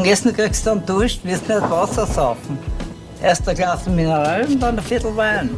[0.00, 2.58] Dem Essen kriegst du einen Dusch, wirst nicht Wasser saufen.
[3.22, 5.50] Erst ein Glas Mineral und dann ein Viertel Wein.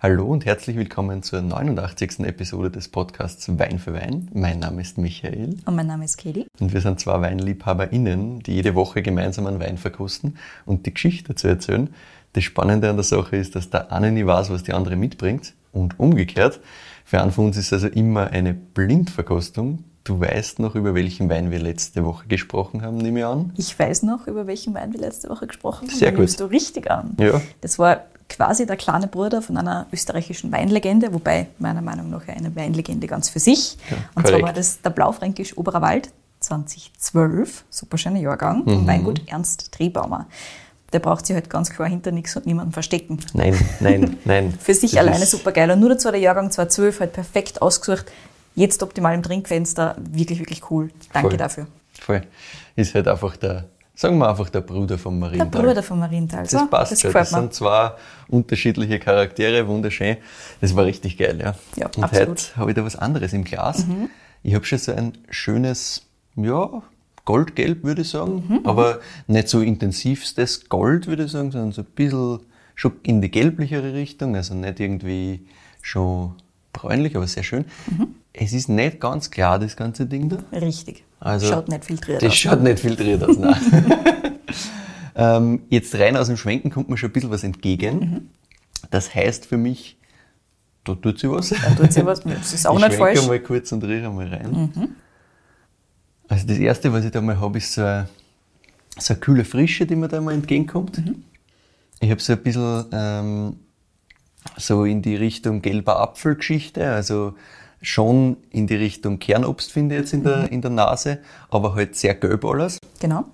[0.00, 2.20] Hallo und herzlich willkommen zur 89.
[2.20, 4.30] Episode des Podcasts Wein für Wein.
[4.32, 5.58] Mein Name ist Michael.
[5.66, 6.46] Und mein Name ist Katie.
[6.58, 11.34] Und wir sind zwei WeinliebhaberInnen, die jede Woche gemeinsam einen Wein verkosten und die Geschichte
[11.34, 11.92] dazu erzählen.
[12.32, 15.52] Das Spannende an der Sache ist, dass der eine nie weiß, was die andere mitbringt
[15.70, 16.60] und umgekehrt.
[17.04, 19.84] Für einen von uns ist also immer eine Blindverkostung.
[20.04, 23.52] Du weißt noch, über welchen Wein wir letzte Woche gesprochen haben, nehme ich an.
[23.56, 25.96] Ich weiß noch, über welchen Wein wir letzte Woche gesprochen haben.
[25.96, 26.20] Sehr gut.
[26.20, 27.16] nimmst du richtig an.
[27.20, 27.40] Ja.
[27.60, 32.54] Das war quasi der kleine Bruder von einer österreichischen Weinlegende, wobei meiner Meinung nach eine
[32.56, 33.76] Weinlegende ganz für sich.
[33.90, 34.44] Ja, Und zwar korrekt.
[34.46, 36.10] war das der Blaufränkisch Oberer Wald
[36.40, 38.70] 2012, super schöner Jahrgang, Mhm.
[38.70, 40.26] vom Weingut Ernst Trebaumer.
[40.92, 43.18] Der braucht sich halt ganz klar hinter nichts und niemanden verstecken.
[43.32, 44.52] Nein, nein, nein.
[44.60, 45.70] Für sich Das alleine super geil.
[45.70, 48.06] Und nur dazu der Jahrgang 2012 halt perfekt ausgesucht.
[48.54, 49.96] Jetzt optimal im Trinkfenster.
[49.98, 50.90] Wirklich, wirklich cool.
[51.12, 51.38] Danke Voll.
[51.38, 51.66] dafür.
[51.98, 52.22] Voll.
[52.76, 55.62] Ist halt einfach der, sagen wir einfach der Bruder Der Marienthal.
[55.62, 56.46] Bruder von Marienthal.
[56.50, 57.12] Das passt das schon.
[57.12, 57.92] Das sind zwei
[58.28, 60.16] unterschiedliche Charaktere, wunderschön.
[60.60, 61.54] Das war richtig geil, ja.
[61.76, 62.28] Ja, Und absolut.
[62.28, 63.86] heute habe ich da was anderes im Glas.
[64.42, 66.02] Ich habe schon so ein schönes,
[66.36, 66.82] ja,
[67.24, 68.60] Goldgelb, würde ich sagen.
[68.64, 72.40] Aber nicht so intensivstes Gold, würde ich sagen, sondern so ein bisschen
[72.74, 74.34] schon in die gelblichere Richtung.
[74.34, 75.46] Also nicht irgendwie
[75.82, 76.34] schon
[76.72, 77.64] bräunlich, aber sehr schön.
[78.32, 80.38] Es ist nicht ganz klar, das ganze Ding da.
[80.52, 81.04] Richtig.
[81.20, 82.36] Also, Schaut nicht filtriert Das aus.
[82.36, 83.60] schaut nicht filtriert aus, nein.
[85.14, 88.30] ähm, jetzt rein aus dem Schwenken kommt mir schon ein bisschen was entgegen.
[88.90, 89.96] Das heißt für mich,
[90.84, 91.50] da tut sie was.
[91.50, 92.20] Da tut sie was.
[92.24, 93.26] Das ist auch ich nicht falsch.
[93.26, 94.72] mal kurz und rühre mal rein.
[96.28, 98.08] Also das erste, was ich da mal habe, ist so eine,
[98.98, 101.00] so eine kühle Frische, die mir da mal entgegenkommt.
[102.00, 103.56] Ich habe so ein bisschen ähm,
[104.56, 107.34] so in die Richtung gelber Apfelgeschichte, also
[107.80, 111.18] schon in die Richtung Kernobst finde ich jetzt in der, in der Nase,
[111.50, 112.78] aber halt sehr gelb alles.
[113.00, 113.24] Genau.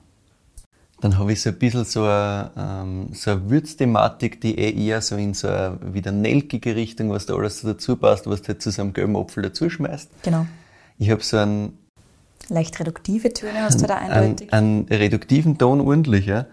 [1.00, 5.00] Dann habe ich so ein bisschen so eine, ähm, so eine Würzthematik, die eh eher
[5.00, 8.48] so in so eine wieder nelkige Richtung, was da alles so dazu passt, was du
[8.48, 10.10] halt zu so einem gelben Apfel dazu schmeißt.
[10.22, 10.46] Genau.
[10.98, 11.78] Ich habe so einen,
[12.48, 14.52] Leicht reduktive Töne hast du da einen, eindeutig.
[14.52, 16.46] einen reduktiven Ton ordentlich, ja.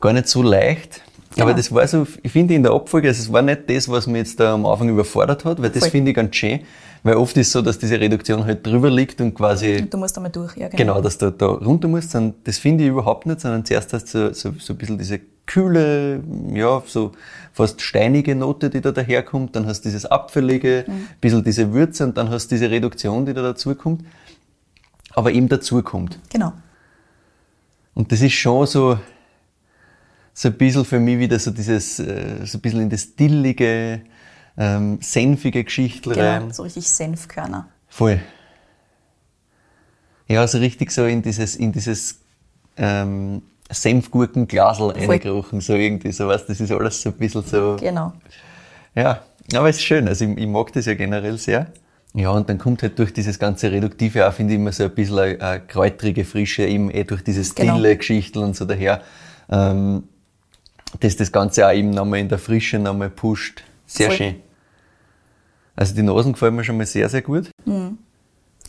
[0.00, 1.02] Gar nicht so leicht.
[1.36, 1.56] Aber Genau.
[1.56, 4.18] das war so, ich finde in der Abfolge, also es war nicht das, was mich
[4.18, 6.60] jetzt da am Anfang überfordert hat, weil das finde ich ganz schön,
[7.02, 10.16] weil oft ist es so, dass diese Reduktion halt drüber liegt und quasi Du musst
[10.16, 13.40] einmal durch, ja, Genau, dass du da runter musst, sondern das finde ich überhaupt nicht,
[13.40, 16.20] sondern zuerst hast du so, so, so ein bisschen diese kühle,
[16.52, 17.12] ja, so
[17.52, 22.04] fast steinige Note, die da daherkommt, dann hast du dieses Apfelige, ein bisschen diese Würze
[22.04, 24.02] und dann hast du diese Reduktion, die da dazukommt,
[25.14, 26.18] aber eben dazukommt.
[26.32, 26.52] Genau.
[27.94, 28.98] Und das ist schon so,
[30.38, 34.02] so ein bisschen für mich wieder so dieses, äh, so ein bisschen in das dillige,
[34.56, 36.42] ähm, senfige Geschichtel rein.
[36.42, 36.52] Genau.
[36.54, 37.66] So richtig Senfkörner.
[37.88, 38.20] Voll.
[40.28, 42.20] Ja, so richtig so in dieses, in dieses
[42.76, 48.12] ähm, Senfgurkenglasel eingerochen, so irgendwie, so was, das ist alles so ein bisschen so, Genau.
[48.94, 49.22] ja,
[49.56, 51.66] aber es ist schön, also ich, ich mag das ja generell sehr.
[52.14, 54.94] Ja, und dann kommt halt durch dieses ganze Reduktive auch, finde ich, immer so ein
[54.94, 57.74] bisschen eine, eine kräutrige Frische, eben eh durch dieses Genau.
[57.74, 59.02] stille Geschichtel und so daher,
[59.50, 60.04] ähm,
[61.00, 63.62] dass das Ganze auch eben nochmal in der Frische nochmal pusht.
[63.86, 64.16] Sehr Voll.
[64.16, 64.34] schön.
[65.76, 67.50] Also die Nasen gefallen mir schon mal sehr, sehr gut.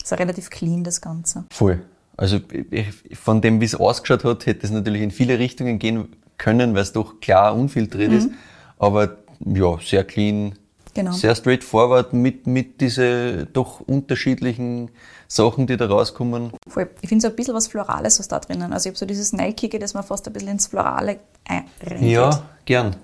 [0.02, 1.44] Ist ja relativ clean, das Ganze.
[1.52, 1.82] Voll.
[2.16, 2.38] Also
[2.70, 6.08] ich- von dem, wie es ausgeschaut hat, hätte es natürlich in viele Richtungen gehen
[6.38, 8.30] können, weil es doch klar unfiltriert ist.
[8.78, 10.54] Aber ja, sehr clean,
[10.94, 11.12] Genau.
[11.12, 14.90] sehr straightforward mit, mit diese doch unterschiedlichen
[15.32, 16.50] Sachen, die da rauskommen.
[16.66, 16.90] Voll.
[17.02, 18.72] Ich finde so ein bisschen was Florales, was da drinnen.
[18.72, 22.10] Also ich habe so dieses Nelkige, das man fast ein bisschen ins Florale reingeht.
[22.10, 22.96] Ja, gern.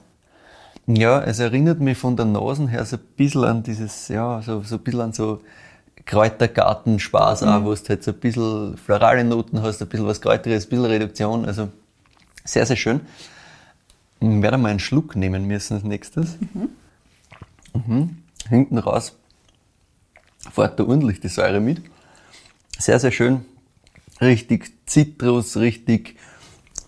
[0.88, 4.60] Ja, es erinnert mich von der Nase her so ein bisschen an dieses, ja, so,
[4.62, 5.40] so ein bisschen an so
[6.04, 10.66] Kräutergartenspaß auch, wo du halt so ein bisschen florale Noten hast, ein bisschen was Kräuteriges,
[10.66, 11.68] ein bisschen Reduktion, also
[12.44, 13.00] sehr, sehr schön.
[14.18, 16.36] Ich werde mal einen Schluck nehmen müssen als nächstes.
[17.72, 18.18] Mhm.
[18.48, 19.12] Hinten raus
[20.50, 21.82] fährt da ordentlich die Säure mit.
[22.78, 23.44] Sehr, sehr schön.
[24.20, 26.16] Richtig Zitrus, richtig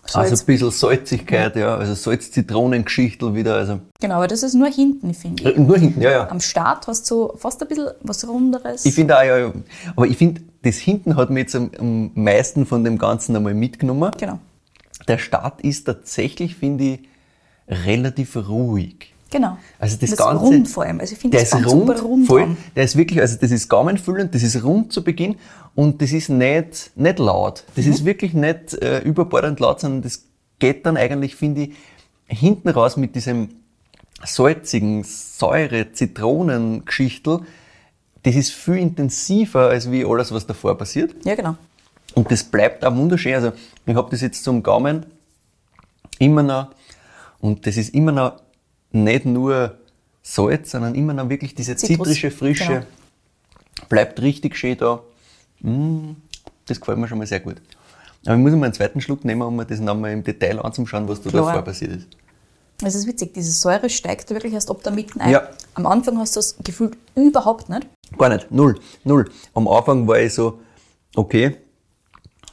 [0.05, 0.31] Salz.
[0.31, 5.13] also ein bisschen Salzigkeit, ja, also Salz-Zitronen-Geschichtel wieder, also Genau, aber das ist nur hinten,
[5.13, 5.55] finde ich.
[5.57, 6.29] äh, nur hinten, ja, ja.
[6.31, 8.85] Am Start hast du fast ein bisschen was Runderes.
[8.85, 9.53] Ich finde auch, ja, ja,
[9.95, 13.53] aber ich finde, das hinten hat mir jetzt am, am meisten von dem Ganzen einmal
[13.53, 14.11] mitgenommen.
[14.17, 14.39] genau.
[15.07, 16.99] Der Start ist tatsächlich, finde ich,
[17.67, 19.13] relativ ruhig.
[19.31, 19.57] Genau.
[19.77, 20.99] Also das das Ganze- rund vor allem.
[20.99, 22.41] Also ich finde das ist ganz rund, super rund voll.
[22.43, 22.57] an.
[22.75, 25.35] Der ist wirklich, also das ist gaumenfüllend, das ist rund zu Beginn
[25.75, 27.63] und das ist nicht, nicht laut.
[27.75, 27.91] Das Mhm.
[27.91, 30.23] ist wirklich nicht äh, überbordend laut, sondern das
[30.57, 31.75] geht dann eigentlich, finde ich,
[32.27, 33.49] hinten raus mit diesem
[34.25, 37.41] salzigen, Säure, Zitronengeschichtel.
[38.23, 41.13] Das ist viel intensiver als wie alles, was davor passiert.
[41.23, 41.55] Ja, genau.
[42.15, 43.35] Und das bleibt auch wunderschön.
[43.35, 43.51] Also
[43.85, 45.05] ich habe das jetzt zum Gaumen
[46.17, 46.69] immer noch
[47.39, 48.33] und das ist immer noch
[48.91, 49.77] nicht nur
[50.21, 52.67] Salz, sondern immer noch wirklich diese Zitrus, zitrische Frische.
[52.67, 52.85] genau.
[53.87, 55.01] Bleibt richtig schön da.
[55.61, 56.11] Mm,
[56.65, 57.61] das gefällt mir schon mal sehr gut.
[58.25, 61.07] Aber ich muss mal einen zweiten Schluck nehmen, um mir das nochmal im Detail anzuschauen,
[61.07, 61.45] was da Klar.
[61.47, 62.07] davor passiert ist.
[62.83, 65.31] Es ist witzig, diese Säure steigt wirklich erst ab der Mitte ein.
[65.31, 65.49] Ja.
[65.73, 67.87] Am Anfang hast du das gefühlt überhaupt nicht.
[68.17, 69.29] Gar nicht, null, null.
[69.53, 70.59] Am Anfang war ich so,
[71.15, 71.57] okay,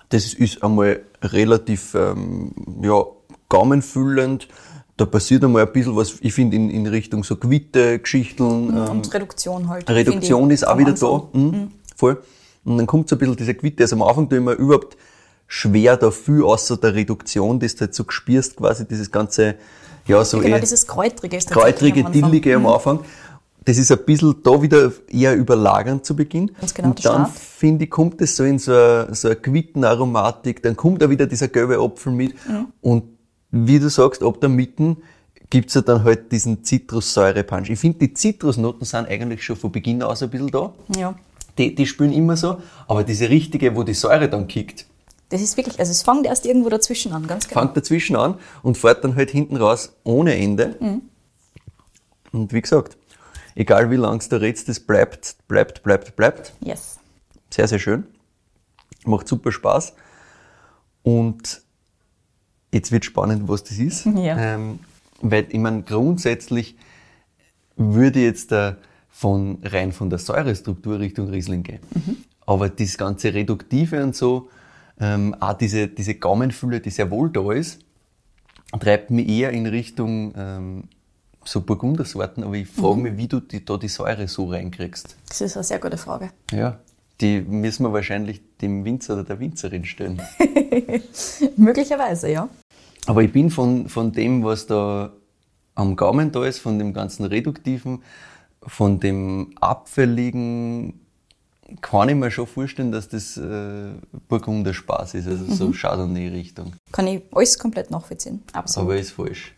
[0.08, 3.04] das ist einmal relativ, ähm, ja,
[3.48, 4.48] gaumenfüllend.
[4.96, 8.70] Da passiert einmal ein bisschen was, ich finde, in, in Richtung so Quitte-Geschichten.
[8.70, 9.88] Ähm, Und Reduktion halt.
[9.90, 11.28] Reduktion ist auch wieder Anfang.
[11.32, 11.38] da.
[11.38, 11.70] Mhm.
[11.94, 12.22] Voll.
[12.64, 13.84] Und dann kommt so ein bisschen diese Quitte.
[13.84, 14.96] Also am Anfang tue ich mir überhaupt
[15.46, 19.56] schwer da viel außer der Reduktion, das du halt so gespürst quasi, dieses ganze,
[20.06, 22.20] ja, so Genau, eh dieses Kräutrige ist kräutrige, am Anfang.
[22.20, 22.24] Mhm.
[22.26, 23.00] dillige am Anfang.
[23.64, 26.52] Das ist ein bisschen da wieder eher überlagernd zu Beginn.
[26.60, 30.62] Ganz genau, Und dann, finde ich, kommt es so in so eine, so eine Quittenaromatik,
[30.62, 32.34] dann kommt auch wieder dieser gelbe Apfel mit.
[32.48, 32.66] Mhm.
[32.80, 33.15] Und
[33.50, 34.96] wie du sagst, ab der Mitte
[35.50, 37.70] gibt's ja dann halt diesen Zitrussäure-Punch.
[37.70, 40.72] Ich finde, die Zitrusnoten sind eigentlich schon von Beginn aus ein bisschen da.
[40.96, 41.14] Ja.
[41.58, 44.86] Die, die spielen immer so, aber diese richtige, wo die Säure dann kickt,
[45.30, 47.62] Das ist wirklich, also es fängt erst irgendwo dazwischen an, ganz genau.
[47.62, 50.76] fängt dazwischen an und fährt dann halt hinten raus ohne Ende.
[50.80, 51.02] Mhm.
[52.32, 52.98] Und wie gesagt,
[53.54, 56.52] egal wie lang es da redst, das bleibt, bleibt, bleibt, bleibt.
[56.60, 56.98] Yes.
[57.50, 58.04] Sehr, sehr schön.
[59.04, 59.94] Macht super Spaß.
[61.02, 61.62] Und
[62.76, 64.06] jetzt wird spannend, was das ist.
[64.16, 64.36] Ja.
[64.38, 64.78] Ähm,
[65.20, 66.76] weil, ich meine, grundsätzlich
[67.76, 68.76] würde jetzt da
[69.08, 71.80] von, rein von der Säurestruktur Richtung Riesling gehen.
[72.46, 74.48] Aber das ganze Reduktive und so,
[75.00, 77.80] ähm, auch diese, diese Gaumenfülle, die sehr wohl da ist,
[78.78, 80.84] treibt mich eher in Richtung ähm,
[81.44, 85.16] so Burgundersorten, aber ich frage mich, wie du die, da die Säure so reinkriegst.
[85.28, 86.30] Das ist eine sehr gute Frage.
[86.50, 86.78] Ja,
[87.20, 90.20] die müssen wir wahrscheinlich dem Winzer oder der Winzerin stellen.
[91.56, 92.48] Möglicherweise, ja.
[93.06, 95.12] Aber ich bin von, von dem, was da
[95.74, 98.02] am Gaumen da ist, von dem ganzen Reduktiven,
[98.62, 101.00] von dem Abfälligen,
[101.80, 103.90] kann ich mir schon vorstellen, dass das äh,
[104.28, 106.72] Burgunder Spaß ist, also so Chardonnay-Richtung.
[106.92, 108.42] Kann ich alles komplett nachvollziehen.
[108.52, 108.90] Absolut.
[108.90, 109.52] Aber ist falsch.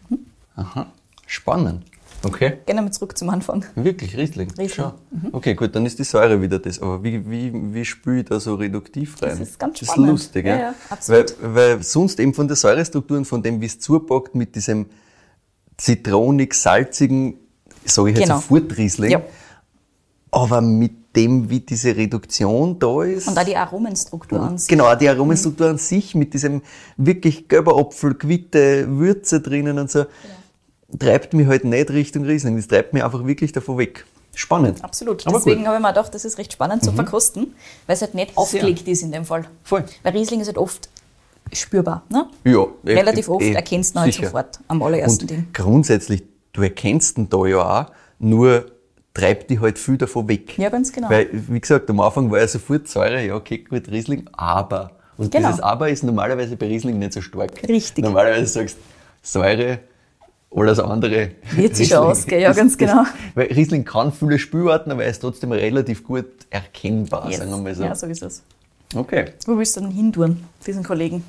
[0.57, 0.87] Aha,
[1.27, 1.85] spannend.
[2.25, 2.59] Okay.
[2.67, 3.65] Gehen wir mal zurück zum Anfang.
[3.77, 4.49] Wirklich, Riesling.
[4.51, 4.69] Riesling.
[4.71, 4.95] Schau.
[5.33, 6.81] Okay, gut, dann ist die Säure wieder das.
[6.83, 9.41] Aber wie, wie, wie spüle ich da so reduktiv rein?
[9.41, 10.07] ist ganz Das spannend.
[10.09, 10.55] ist lustig, ja?
[10.57, 11.37] Ja, ja, absolut.
[11.41, 14.87] Weil, weil sonst eben von der Säurestruktur und von dem, wie es zupackt, mit diesem
[15.77, 17.35] zitronig-salzigen,
[17.85, 18.37] sage ich jetzt Genau.
[18.41, 19.11] sofort Riesling.
[19.13, 19.23] Ja.
[20.31, 23.29] Aber mit dem, wie diese Reduktion da ist.
[23.29, 24.69] Und auch die Aromenstruktur an sich.
[24.69, 26.63] Genau, die Aromenstruktur an sich mit diesem
[26.97, 30.05] wirklich gelber Apfel, Quitte, Würze drinnen und so,
[30.99, 32.57] treibt mich halt nicht Richtung Riesling.
[32.57, 34.05] Das treibt mich einfach wirklich davon weg.
[34.35, 34.85] Spannend.
[34.85, 35.27] Absolut.
[35.27, 35.63] Aber Deswegen gut.
[35.65, 35.67] Mhm.
[35.69, 37.55] habe ich mir gedacht, das ist recht spannend zu verkosten,
[37.87, 39.45] weil es halt nicht aufgelegt ist in dem Fall.
[39.65, 39.85] Voll.
[40.03, 40.89] Weil Riesling ist halt oft
[41.53, 42.03] spürbar.
[42.11, 42.27] Ne?
[42.45, 45.49] Ja, eh- Relativ oft eh, erkennst du ihn halt sofort am allerersten Und Ding.
[45.53, 47.87] grundsätzlich, du erkennst ihn da ja auch,
[48.21, 48.67] nur
[49.15, 50.57] treibt dich halt viel davon weg.
[50.59, 51.11] Ja, ganz genau.
[51.11, 54.93] Weil, wie gesagt, am Anfang war ja sofort Säure, ja, okay, gut, Riesling, aber.
[55.17, 55.49] Und Genau.
[55.49, 57.51] dieses Aber ist normalerweise bei Riesling nicht so stark.
[57.69, 58.05] Richtig.
[58.05, 58.81] Normalerweise sagst du
[59.23, 59.81] Säure,
[60.51, 61.31] alles andere.
[61.53, 63.05] Wird sich ausgehen, ja, ganz genau.
[63.35, 67.39] weil Riesling kann viele Spülarten, aber er ist trotzdem relativ gut erkennbar, Yes.
[67.39, 67.85] sagen wir mal so.
[67.85, 68.43] Ja, so ist es.
[68.95, 69.33] Okay.
[69.47, 71.23] Wo willst du denn hintun, diesen Kollegen?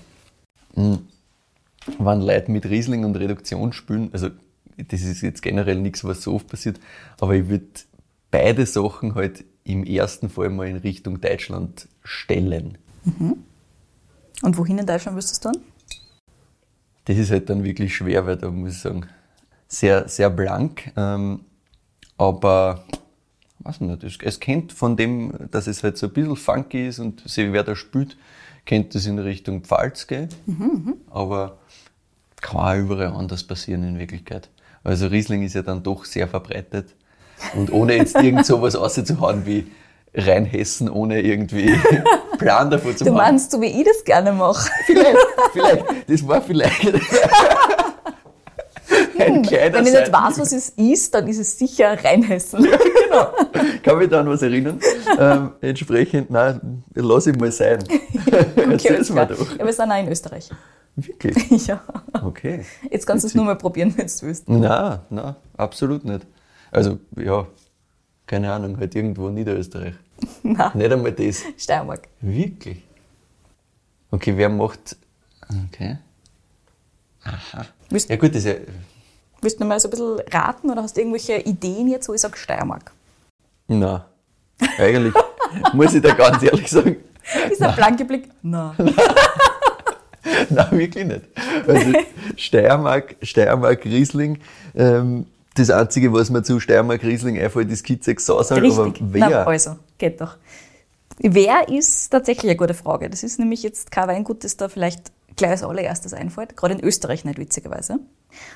[0.75, 4.29] wenn Leute mit Riesling und Reduktion spülen, also
[4.77, 6.79] das ist jetzt generell nichts, was so oft passiert,
[7.19, 7.65] aber ich würde
[8.31, 12.77] beide Sachen halt im ersten Fall mal in Richtung Deutschland stellen.
[14.41, 15.63] Und wohin in Deutschland wirst du es tun?
[17.09, 19.07] Das ist halt dann wirklich schwer, weil da muss ich sagen,
[19.67, 21.39] sehr, sehr blank, ähm,
[22.19, 22.83] aber
[23.61, 27.27] weiß nicht, es, kennt von dem, dass es halt so ein bisschen funky ist und
[27.27, 28.15] sie, wer da spült,
[28.63, 30.29] kennt das in Richtung Pfalz gehen,
[31.09, 31.57] aber
[32.41, 34.51] kann auch überall anders passieren in Wirklichkeit.
[34.83, 36.93] Also Riesling ist ja dann doch sehr verbreitet.
[37.55, 39.65] Und ohne jetzt irgend sowas auszuhauen wie
[40.13, 41.77] Rheinhessen, ohne irgendwie
[42.39, 43.17] Plan davon zu Du haben.
[43.17, 44.69] meinst, so wie ich das gerne mache.
[44.85, 45.17] Vielleicht,
[45.53, 46.85] vielleicht, das war vielleicht
[49.19, 52.65] ein kleiner Wenn ich nicht weiß, was es ist, dann ist es sicher Rheinhessen.
[53.83, 54.79] Kann mich da an was erinnern?
[55.19, 57.79] ähm, entsprechend, nein, lass ich mal sein.
[58.55, 59.57] Erzähl's mir doch.
[59.57, 60.49] Ja, wir sind auch in Österreich.
[60.95, 61.67] Wirklich?
[61.67, 61.81] Ja.
[62.23, 62.65] Okay.
[62.89, 64.49] Jetzt kannst du es nur mal probieren, wenn du willst.
[64.49, 66.25] Na, na, absolut nicht.
[66.71, 67.45] Also, ja,
[68.29, 69.95] keine Ahnung, halt irgendwo in Niederösterreich.
[70.43, 71.41] Nein, Nicht einmal das.
[71.57, 72.07] Steiermark.
[72.21, 72.83] Wirklich?
[74.11, 74.95] Okay, wer macht.
[75.67, 75.97] Okay.
[77.23, 77.65] Aha.
[77.89, 78.53] Willst, Ja, gut, das ist ja.
[79.41, 82.13] willst du noch mal so ein bisschen raten oder hast du irgendwelche Ideen jetzt, wo
[82.13, 82.91] ich sage Steiermark?
[83.67, 84.05] Na,
[84.77, 85.13] eigentlich
[85.73, 86.97] muss ich da ganz ehrlich sagen,
[87.49, 88.75] Dieser blanke Blick, na.
[90.51, 91.21] Nein, wirklich nicht.
[91.67, 91.93] Also
[92.35, 94.39] Steiermark, Steiermark Riesling,
[94.75, 95.25] ähm,
[95.59, 99.29] das Einzige, was mir zu Steiermark Riesling einfällt, ist Kitzex Sausal, aber wer?
[99.29, 100.37] Na, also, geht doch.
[101.19, 103.09] Wer ist tatsächlich eine gute Frage.
[103.09, 106.55] Das ist nämlich jetzt kein Weingut, das da vielleicht gleich als allererstes einfällt.
[106.55, 107.99] Gerade in Österreich nicht, witzigerweise.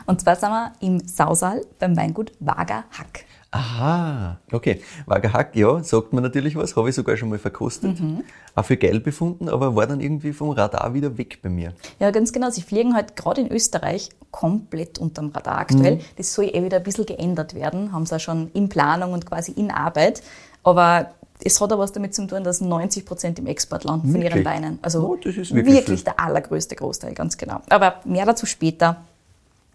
[0.06, 3.26] Und zwar sind wir im Sausal beim Weingut Wager Hack.
[3.56, 4.82] Aha, okay.
[5.06, 8.00] Wagerhack, ja, sagt mir natürlich was, habe ich sogar schon mal verkostet.
[8.00, 8.24] Mhm.
[8.56, 11.74] Auch für geil befunden, aber war dann irgendwie vom Radar wieder weg bei mir.
[12.00, 12.50] Ja, ganz genau.
[12.50, 16.00] Sie fliegen halt gerade in Österreich komplett unterm Radar aktuell.
[16.18, 17.92] Das soll eh wieder ein bisschen geändert werden.
[17.92, 20.24] Haben sie auch schon in Planung und quasi in Arbeit.
[20.64, 21.12] Aber
[21.44, 24.44] es hat auch was damit zu tun, dass 90 Prozent im Export landen von ihren?
[24.44, 24.80] Weinen.
[24.82, 27.62] Also Oh, wirklich wirklich der allergrößte Großteil, ganz genau.
[27.70, 28.98] Aber mehr dazu später.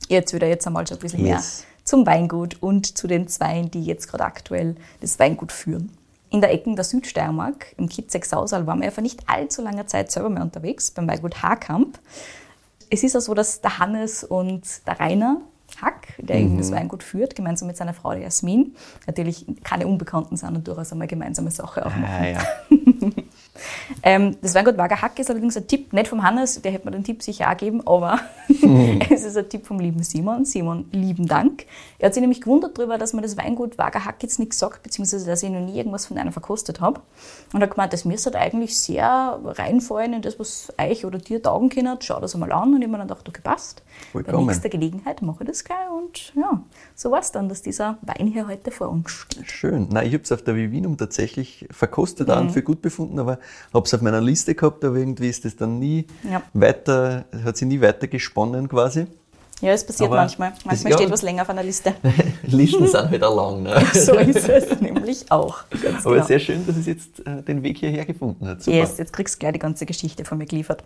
[0.08, 1.64] Jetzt wieder jetzt einmal schon ein bisschen mehr Yes.
[1.88, 5.90] Zum Weingut und zu den Zweien, die jetzt gerade aktuell das Weingut führen.
[6.28, 10.10] In der Ecken der Südsteiermark, im Kitzeck-Sausal, waren wir ja vor nicht allzu langer Zeit
[10.12, 11.98] selber mal unterwegs, beim Weingut Haarkamp.
[12.90, 15.40] Es ist auch so, dass der Hannes und der Rainer
[15.80, 16.58] Hack, der eben Mhm.
[16.58, 18.74] das Weingut führt, gemeinsam mit seiner Frau Jasmin,
[19.06, 22.04] natürlich keine Unbekannten sind und durchaus einmal gemeinsame Sache auch machen.
[22.04, 22.40] Ah, ja.
[24.02, 27.04] Ähm, das Weingut Hack ist allerdings ein Tipp, nicht vom Hannes, der hätte mir den
[27.04, 28.20] Tipp sicher auch gegeben, aber
[29.10, 30.44] es ist ein Tipp vom lieben Simon.
[30.44, 31.66] Simon, lieben Dank.
[31.98, 35.26] Er hat sich nämlich gewundert darüber, dass man das Weingut Hack jetzt nichts sagt, beziehungsweise
[35.26, 37.00] dass ich noch nie irgendwas von einer verkostet habe.
[37.52, 41.18] Und er hat gemeint, das müsste halt eigentlich sehr reinfallen in das, was euch oder
[41.18, 41.96] dir taugen können.
[42.00, 42.74] Schau das einmal an.
[42.74, 43.82] Und ich habe mir dann gedacht, okay, passt.
[44.12, 45.78] Bei nächster Gelegenheit mache ich das gleich.
[45.90, 46.62] Und ja,
[46.94, 49.50] so war es dann, dass dieser Wein hier heute vor uns steht.
[49.50, 49.88] Schön.
[49.90, 52.34] Nein, ich habe es auf der Vivinum tatsächlich verkostet Mhm.
[52.34, 53.38] und für gut befunden, aber
[53.78, 56.42] habe es auf meiner Liste gehabt, aber irgendwie ist das dann nie Ja.
[56.52, 59.06] weiter, hat sich nie weiter gesponnen quasi.
[59.60, 60.52] Ja, es passiert Aber manchmal.
[60.64, 60.98] Manchmal ja.
[60.98, 61.94] steht was länger auf einer Liste.
[62.44, 63.62] Listen sind halt auch lang.
[63.64, 63.82] Ne?
[63.92, 65.64] So ist es nämlich auch.
[65.82, 66.26] Ganz Aber genau.
[66.26, 68.62] sehr schön, dass es jetzt äh, den Weg hierher gefunden hat.
[68.62, 68.76] Super.
[68.76, 70.84] Yes, jetzt kriegst du gleich die ganze Geschichte von mir geliefert.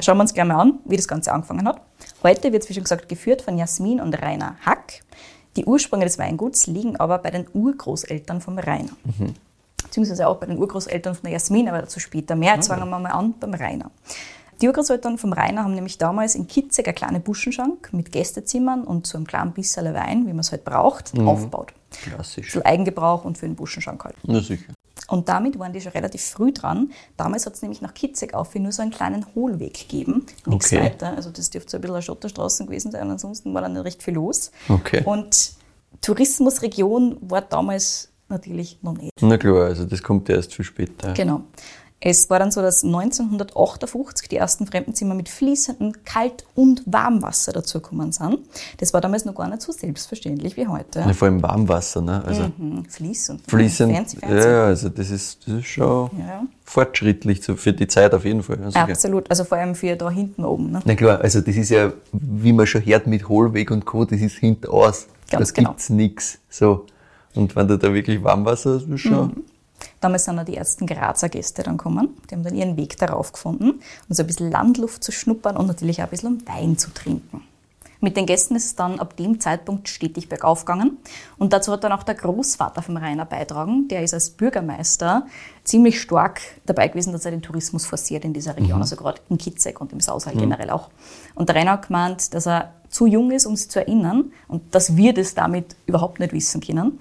[0.00, 1.80] Schauen wir uns gleich mal an, wie das Ganze angefangen hat.
[2.22, 5.02] Heute wird es, wie schon gesagt, geführt von Jasmin und Rainer Hack.
[5.56, 8.90] Die Ursprünge des Weinguts liegen aber bei den Urgroßeltern vom Rainer.
[9.88, 12.54] Beziehungsweise auch bei den Urgroßeltern von der Jasmin, aber dazu später mehr.
[12.54, 13.90] Jetzt fangen wir mal an beim Rainer.
[14.60, 19.06] Die Urgroßeltern vom Rainer haben nämlich damals in Kitzig eine kleine Buschenschank mit Gästezimmern und
[19.06, 21.72] so einem kleinen Bisserle Wein, wie man es halt braucht, aufgebaut.
[21.90, 22.50] Klassisch.
[22.50, 24.16] Für Eigengebrauch und für den Buschenschank halt.
[24.24, 24.72] Na sicher.
[25.06, 26.90] Und damit waren die schon relativ früh dran.
[27.16, 30.26] Damals hat es nämlich nach Kitzig auf nur so einen kleinen Hohlweg gegeben.
[30.44, 30.82] Nichts Okay.
[30.84, 31.14] weiter.
[31.16, 33.08] Also das dürfte so ein bisschen eine Schotterstraße gewesen sein.
[33.10, 34.50] Ansonsten war dann nicht recht viel los.
[34.68, 35.02] Okay.
[35.04, 35.52] Und
[36.02, 39.12] Tourismusregion war damals natürlich noch nicht.
[39.20, 41.12] Na klar, also das kommt erst viel später.
[41.14, 41.42] Genau.
[42.00, 48.12] Es war dann so, dass 1958 die ersten Fremdenzimmer mit fließendem Kalt- und Warmwasser dazugekommen
[48.12, 48.38] sind.
[48.76, 51.00] Das war damals noch gar nicht so selbstverständlich wie heute.
[51.00, 52.22] Ja, vor allem Warmwasser, ne?
[52.24, 53.42] Also Mhm, fließend.
[53.50, 53.96] fließend.
[53.96, 54.48] Fancy, Ja, fancy.
[54.48, 56.44] ja, also das ist, das ist schon Ja.
[56.64, 58.58] fortschrittlich für die Zeit auf jeden Fall.
[58.66, 58.84] Sicher.
[58.88, 59.28] Absolut.
[59.28, 60.70] Also vor allem für da hinten oben.
[60.70, 60.80] Ne?
[60.84, 64.20] Na klar, also das ist ja, wie man schon hört mit Hohlweg und Co., das
[64.20, 65.08] ist hinteraus.
[65.30, 65.70] Ganz da genau.
[65.70, 66.38] gibt's nix.
[66.48, 66.86] So.
[67.38, 69.28] Und wenn du da wirklich Warmwasser hast, ist schon.
[69.28, 69.44] Mhm.
[70.00, 72.16] Damals sind dann die ersten Grazer Gäste dann gekommen.
[72.28, 75.66] Die haben dann ihren Weg darauf gefunden, um so ein bisschen Landluft zu schnuppern und
[75.66, 77.42] natürlich auch ein bisschen um Wein zu trinken.
[78.00, 80.98] Mit den Gästen ist es dann ab dem Zeitpunkt stetig bergauf gegangen.
[81.36, 83.88] Und dazu hat dann auch der Großvater vom Rainer beitragen.
[83.88, 85.26] Der ist als Bürgermeister
[85.64, 89.38] ziemlich stark dabei gewesen, dass er den Tourismus forciert in dieser Region, also gerade in
[89.38, 90.90] Kitzek und im Sausal generell auch.
[91.34, 94.74] Und der Rainer hat gemeint, dass er zu jung ist, um sich zu erinnern und
[94.74, 96.98] dass wir das damit überhaupt nicht wissen können.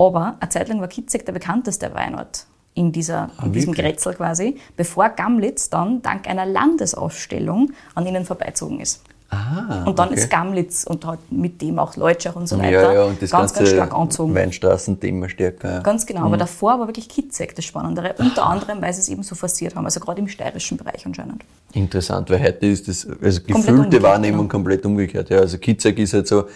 [0.00, 3.74] Aber eine Zeit lang war Kitzek der bekannteste Weinort in, dieser, in diesem?
[3.74, 9.02] Grätzl quasi, bevor Gamlitz dann dank einer Landesausstellung an ihnen vorbeizogen ist.
[9.28, 10.18] Ah, Und dann okay.
[10.18, 13.30] ist Gamlitz und halt mit dem auch Leutschach und so Ja, weiter ja, und das
[13.30, 14.34] ganz, ganze ganz stark angezogen.
[14.34, 15.70] Weinstraßenthema stärker.
[15.74, 15.80] Ja.
[15.80, 16.26] Ganz genau, Mhm.
[16.26, 18.14] aber davor war wirklich Kitzek das Spannendere.
[18.18, 21.44] Unter anderem, weil sie es eben so forciert haben, also gerade im steirischen Bereich anscheinend.
[21.74, 24.50] Interessant, weil heute ist das, also gefühlte Wahrnehmung genau.
[24.52, 25.28] komplett umgekehrt.
[25.30, 26.46] Ja, also Kitzek ist halt so,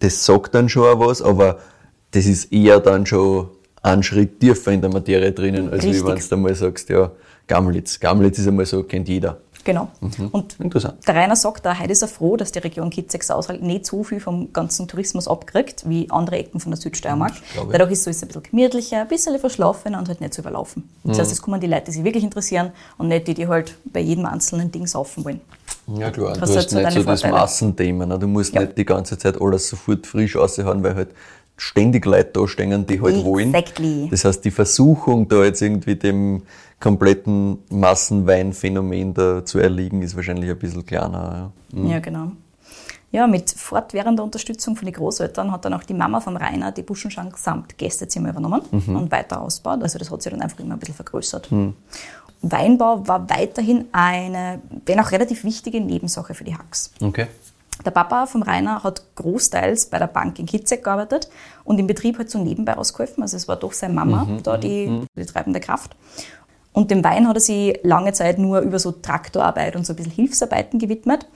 [0.00, 1.58] das sagt dann schon auch was, aber
[2.12, 3.48] das ist eher dann schon
[3.82, 6.06] einen Schritt tiefer in der Materie drinnen, als wie Richtig.
[6.06, 7.10] wenn du einmal sagst, ja,
[7.46, 7.98] Gamlitz.
[7.98, 9.38] Gamlitz ist einmal so, kennt jeder.
[9.62, 9.88] Genau.
[10.00, 10.28] Mhm.
[10.32, 11.06] Und Interessant.
[11.06, 14.18] der Rainer sagt da, heute ist er froh, dass die Region Kitzek-Sausal nicht so viel
[14.18, 17.32] vom ganzen Tourismus abkriegt, wie andere Ecken von der Südsteiermark.
[17.54, 17.70] Das ich.
[17.70, 20.88] Dadurch ist es so ein bisschen gemütlicher, ein bisschen verschlafener und halt nicht so überlaufen.
[21.04, 21.20] Das Mhm.
[21.20, 24.00] heißt, es kommen die Leute, die sich wirklich interessieren und nicht die, die halt bei
[24.00, 25.40] jedem einzelnen Ding saufen wollen.
[25.94, 27.32] Ja klar, du Hast halt so nicht so das Vorteile.
[27.42, 28.06] Massenthema.
[28.06, 28.18] Ne?
[28.18, 28.62] Du musst Ja.
[28.62, 31.08] nicht die ganze Zeit alles sofort frisch raushauen, weil halt
[31.60, 33.54] ständig Leute da stehen, die halt wollen.
[33.54, 34.08] Exactly.
[34.10, 36.42] Das heißt, die Versuchung, da jetzt irgendwie dem
[36.80, 41.52] kompletten Massenweinphänomen da zu erliegen, ist wahrscheinlich ein bisschen kleiner.
[41.74, 41.82] Ja.
[41.84, 42.32] Ja, genau.
[43.12, 46.82] Ja, mit fortwährender Unterstützung von den Großeltern hat dann auch die Mama vom Rainer die
[46.82, 48.96] Buschenschank samt Gästezimmer übernommen Mhm.
[48.96, 49.82] und weiter ausgebaut.
[49.82, 51.48] Also das hat sich dann einfach immer ein bisschen vergrößert.
[52.42, 56.92] Weinbau war weiterhin eine, wenn auch relativ wichtige Nebensache für die Hacks.
[57.02, 57.26] Okay.
[57.84, 61.28] Der Papa vom Rainer hat großteils bei der Bank in Kitzek gearbeitet
[61.64, 63.22] und im Betrieb halt so nebenbei ausgeholfen.
[63.22, 65.96] Also es war doch seine Mama da die, die treibende Kraft.
[66.72, 69.96] Und dem Wein hat er sich lange Zeit nur über so Traktorarbeit und so ein
[69.96, 71.26] bisschen Hilfsarbeiten gewidmet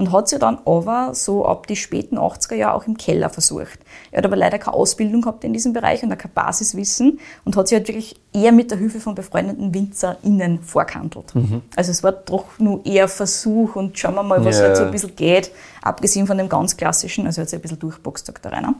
[0.00, 3.78] und hat sich dann aber so ab die späten 80er Jahre auch im Keller versucht.
[4.10, 7.54] Er hat aber leider keine Ausbildung gehabt in diesem Bereich und auch kein Basiswissen und
[7.56, 11.32] hat sich halt wirklich eher mit der Hilfe von befreundeten WinzerInnen vorkantelt.
[11.76, 14.64] Also es war doch nur eher Versuch und schauen wir mal, was Ja.
[14.64, 15.50] halt so ein bisschen geht,
[15.82, 18.74] abgesehen von dem ganz klassischen, also er hat sich ein bisschen durchboxt, sagt der Rainer.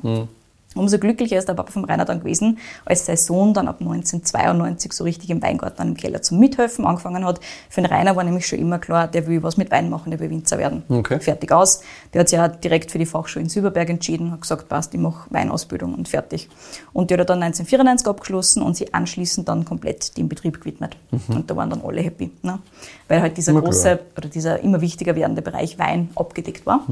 [0.77, 4.93] Umso glücklicher ist der Papa vom Rainer dann gewesen, als sein Sohn dann ab 1992
[4.93, 7.41] so richtig im Weingarten im Keller zum Mithelfen angefangen hat.
[7.69, 10.21] Für den Rainer war nämlich schon immer klar, der will was mit Wein machen, der
[10.21, 10.85] will Winzer werden.
[10.89, 11.19] Okay.
[11.19, 11.83] Fertig aus.
[12.15, 15.01] Der hat sich ja direkt für die Fachschule in Silberberg entschieden, hat gesagt, passt, ich
[15.01, 16.49] mache Weinausbildung und fertig.
[16.93, 20.97] Und die hat er dann 1994 abgeschlossen und sie anschließend dann komplett dem Betrieb gewidmet.
[21.35, 22.31] Und da waren dann alle happy.
[22.43, 22.61] Ne?
[23.09, 23.65] Weil halt dieser klar.
[23.65, 26.87] große oder dieser immer wichtiger werdende Bereich Wein abgedeckt war.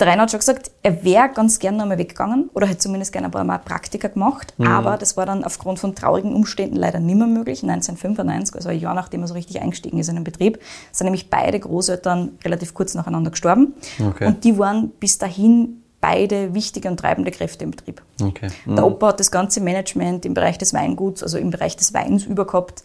[0.00, 3.26] Der Rainer hat schon gesagt, er wäre ganz gerne nochmal weggegangen oder hätte zumindest gerne
[3.28, 7.16] ein paar Mal Praktika gemacht, aber das war dann aufgrund von traurigen Umständen leider nicht
[7.16, 7.62] mehr möglich.
[7.64, 10.60] 1995, also ein Jahr nachdem er so richtig eingestiegen ist in den Betrieb,
[10.92, 13.74] sind nämlich beide Großeltern relativ kurz nacheinander gestorben.
[14.00, 14.26] Okay.
[14.26, 18.00] Und die waren bis dahin beide wichtige und treibende Kräfte im Betrieb.
[18.22, 18.48] Okay.
[18.66, 22.24] Der Opa hat das ganze Management im Bereich des Weinguts, also im Bereich des Weins
[22.24, 22.84] übergehabt.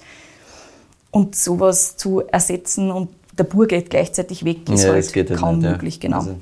[1.12, 5.58] Und sowas zu ersetzen und der Bur geht gleichzeitig weg, ist Ja, halt halt kaum
[5.58, 5.72] nicht, ja.
[5.74, 6.18] möglich, genau.
[6.18, 6.36] Also-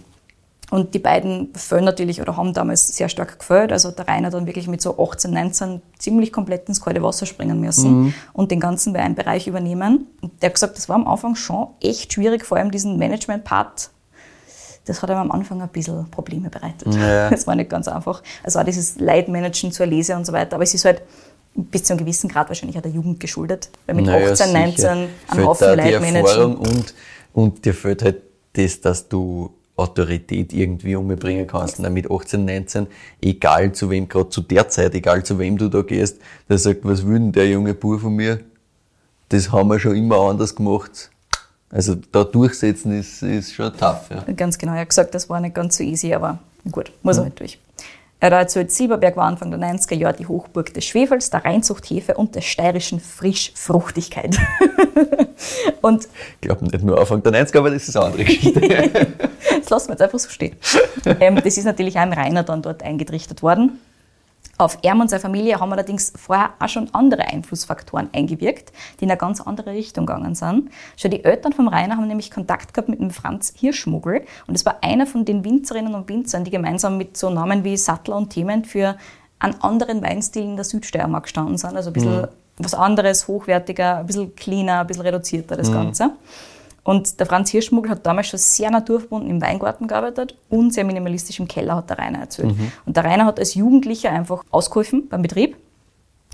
[0.71, 3.71] Und die beiden fehlen natürlich oder haben damals sehr stark gefällt.
[3.73, 7.59] Also der Rainer dann wirklich mit so 18, 19 ziemlich komplett ins kalte Wasser springen
[7.59, 8.13] müssen Mhm.
[8.33, 10.07] und den ganzen Weinbereich übernehmen.
[10.21, 13.89] Und der hat gesagt, das war am Anfang schon echt schwierig, vor allem diesen Management-Part.
[14.85, 16.95] Das hat ihm am Anfang ein bisschen Probleme bereitet.
[16.95, 17.29] Ja.
[17.29, 18.23] Das war nicht ganz einfach.
[18.43, 20.55] Also auch dieses Leitmanagen zur Lese und so weiter.
[20.55, 21.01] Aber es ist halt
[21.53, 23.69] bis zu einem gewissen Grad wahrscheinlich auch der Jugend geschuldet.
[23.85, 24.57] Weil mit Naja, 18, sicher.
[24.59, 26.55] 19 einen Fehlt Haufen da die Leute Erfahrung managen.
[26.55, 26.93] und,
[27.33, 28.21] und dir fehlt halt
[28.53, 31.79] das, dass du Autorität irgendwie umbringen kannst.
[31.79, 32.87] Und mit 18, 19,
[33.21, 36.19] egal zu wem, gerade zu der Zeit, egal zu wem du da gehst,
[36.49, 38.39] der sagt, was will denn der junge Bub von mir?
[39.29, 41.09] Das haben wir schon immer anders gemacht.
[41.69, 44.09] Also da durchsetzen ist, ist schon tough.
[44.09, 44.25] Ja.
[44.33, 47.23] Ganz genau, er hat gesagt, das war nicht ganz so easy, aber gut, muss er
[47.23, 47.57] halt durch.
[48.21, 52.13] Er hat erzählt, Silberberg war Anfang der 90er Jahre die Hochburg des Schwefels, der Reinzuchthefe
[52.13, 54.37] und der steirischen Frischfruchtigkeit.
[55.81, 56.07] und
[56.39, 58.61] Ich glaube nicht nur Anfang der 90er, aber das ist eine andere Geschichte.
[59.59, 60.55] das lassen wir jetzt einfach so stehen.
[61.19, 63.79] ähm, das ist natürlich auch im Rainer dann dort eingetrichtert worden.
[64.61, 69.09] Auf er und seine Familie haben allerdings vorher auch schon andere Einflussfaktoren eingewirkt, die in
[69.09, 70.69] eine ganz andere Richtung gegangen sind.
[70.97, 74.63] Schon die Eltern vom Rainer haben nämlich Kontakt gehabt mit dem Franz Hirschmuggel und das
[74.63, 78.29] war einer von den Winzerinnen und Winzern, die gemeinsam mit so Namen wie Sattler und
[78.29, 78.97] Thement für
[79.39, 81.75] einen anderen Weinstil in der Südsteiermark gestanden sind.
[81.75, 86.11] Also ein bisschen was anderes, hochwertiger, ein bisschen cleaner, ein bisschen reduzierter das Ganze.
[86.83, 91.39] Und der Franz Hirschmuggel hat damals schon sehr naturverbunden im Weingarten gearbeitet und sehr minimalistisch
[91.39, 92.55] im Keller, hat der Rainer erzählt.
[92.85, 95.57] Und der Rainer hat als Jugendlicher einfach ausgeholfen beim Betrieb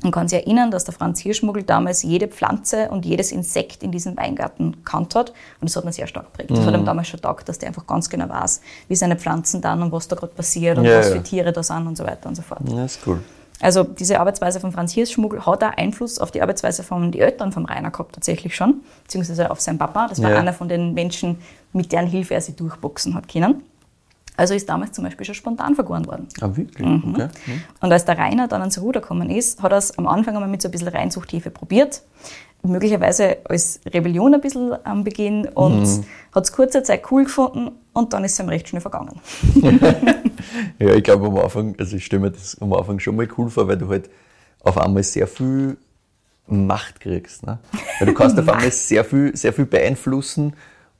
[0.04, 3.92] und kann sich erinnern, dass der Franz Hirschmuggel damals jede Pflanze und jedes Insekt in
[3.92, 5.32] diesem Weingarten kannt hat.
[5.60, 6.52] Und das hat ihn sehr stark geprägt.
[6.52, 9.60] Das hat ihm damals schon taugt, dass der einfach ganz genau weiß, wie seine Pflanzen
[9.60, 11.16] dann und was da gerade passiert und Ja, was ja.
[11.16, 12.62] für Tiere da sind und so weiter und so fort.
[12.70, 13.20] ja, ist cool.
[13.60, 17.52] Also diese Arbeitsweise von Franz Hirschmuggel hat auch Einfluss auf die Arbeitsweise von den Eltern
[17.52, 20.08] vom Rainer gehabt, tatsächlich schon, beziehungsweise auf seinen Papa.
[20.08, 20.38] Das war Ja.
[20.38, 21.40] einer von den Menschen,
[21.74, 23.64] mit deren Hilfe er sich durchboxen hat können.
[24.38, 26.28] Also ist damals zum Beispiel schon spontan vergoren worden.
[26.42, 26.88] Ah, wirklich?
[26.88, 27.16] Mhm.
[27.16, 27.28] Okay.
[27.82, 30.50] Und als der Rainer dann ans Ruder gekommen ist, hat er es am Anfang einmal
[30.50, 32.04] mit so ein bisschen Reinzuchthefe probiert.
[32.64, 36.04] Möglicherweise als Rebellion ein bisschen am Beginn und Mhm.
[36.34, 39.20] hat es kurze Zeit cool gefunden und dann ist es ihm recht schnell vergangen.
[40.80, 43.50] Ja, ich glaube am Anfang, also ich stelle mir das am Anfang schon mal cool
[43.50, 44.10] vor, weil du halt
[44.62, 45.78] auf einmal sehr viel
[46.48, 47.46] Macht kriegst.
[47.46, 47.58] Ne?
[48.00, 50.54] Weil du kannst auf einmal sehr viel, sehr viel beeinflussen,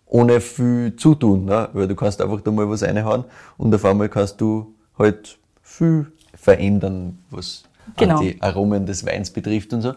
[0.10, 1.46] ohne viel zutun.
[1.46, 1.70] Ne?
[1.74, 3.26] Weil du kannst einfach da mal was reinhauen
[3.58, 7.64] und auf einmal kannst du halt viel verändern, was
[7.96, 8.20] Genau.
[8.20, 9.94] die Aromen des Weins betrifft und so.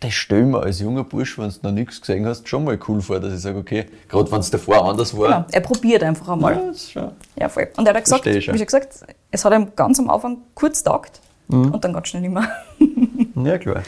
[0.00, 2.78] Das stelle ich mir als junger Bursch, wenn du noch nichts gesehen hast, schon mal
[2.88, 5.44] cool vor, dass ich sage, okay, gerade wenn es davor anders war, Genau.
[5.52, 6.54] Er probiert einfach einmal.
[6.54, 7.10] ja, schon.
[7.36, 7.68] Ja, voll.
[7.76, 11.20] Und er hat gesagt, wie schon gesagt, es hat ihm ganz am Anfang kurz taugt
[11.48, 11.72] Mhm.
[11.72, 12.48] und dann ganz schnell nicht mehr.
[13.44, 13.82] Ja, klar.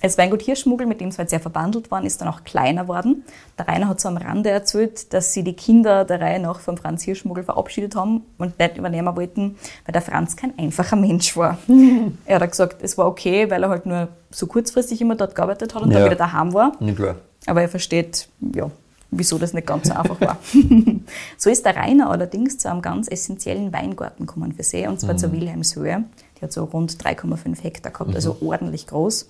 [0.00, 3.24] Das Weingut Hirschmuggel, mit dem es halt sehr verbandelt waren, ist dann auch kleiner worden.
[3.58, 6.76] Der Rainer hat so am Rande erzählt, dass sie die Kinder der Reihe nach von
[6.78, 9.56] Franz Hirschmuggel verabschiedet haben und nicht übernehmen wollten,
[9.86, 11.58] weil der Franz kein einfacher Mensch war.
[12.26, 15.74] er hat gesagt, es war okay, weil er halt nur so kurzfristig immer dort gearbeitet
[15.74, 16.06] hat und dann Ja.
[16.06, 16.72] wieder daheim war.
[16.80, 17.16] Ja, klar.
[17.46, 18.70] Aber er versteht, ja,
[19.10, 20.38] wieso das nicht ganz so einfach war.
[21.38, 25.16] so ist der Rainer allerdings zu einem ganz essentiellen Weingarten gekommen für sie, und zwar
[25.16, 26.04] zur Wilhelmshöhe.
[26.38, 29.28] Die hat so rund 3,5 Hektar gehabt, also ordentlich groß.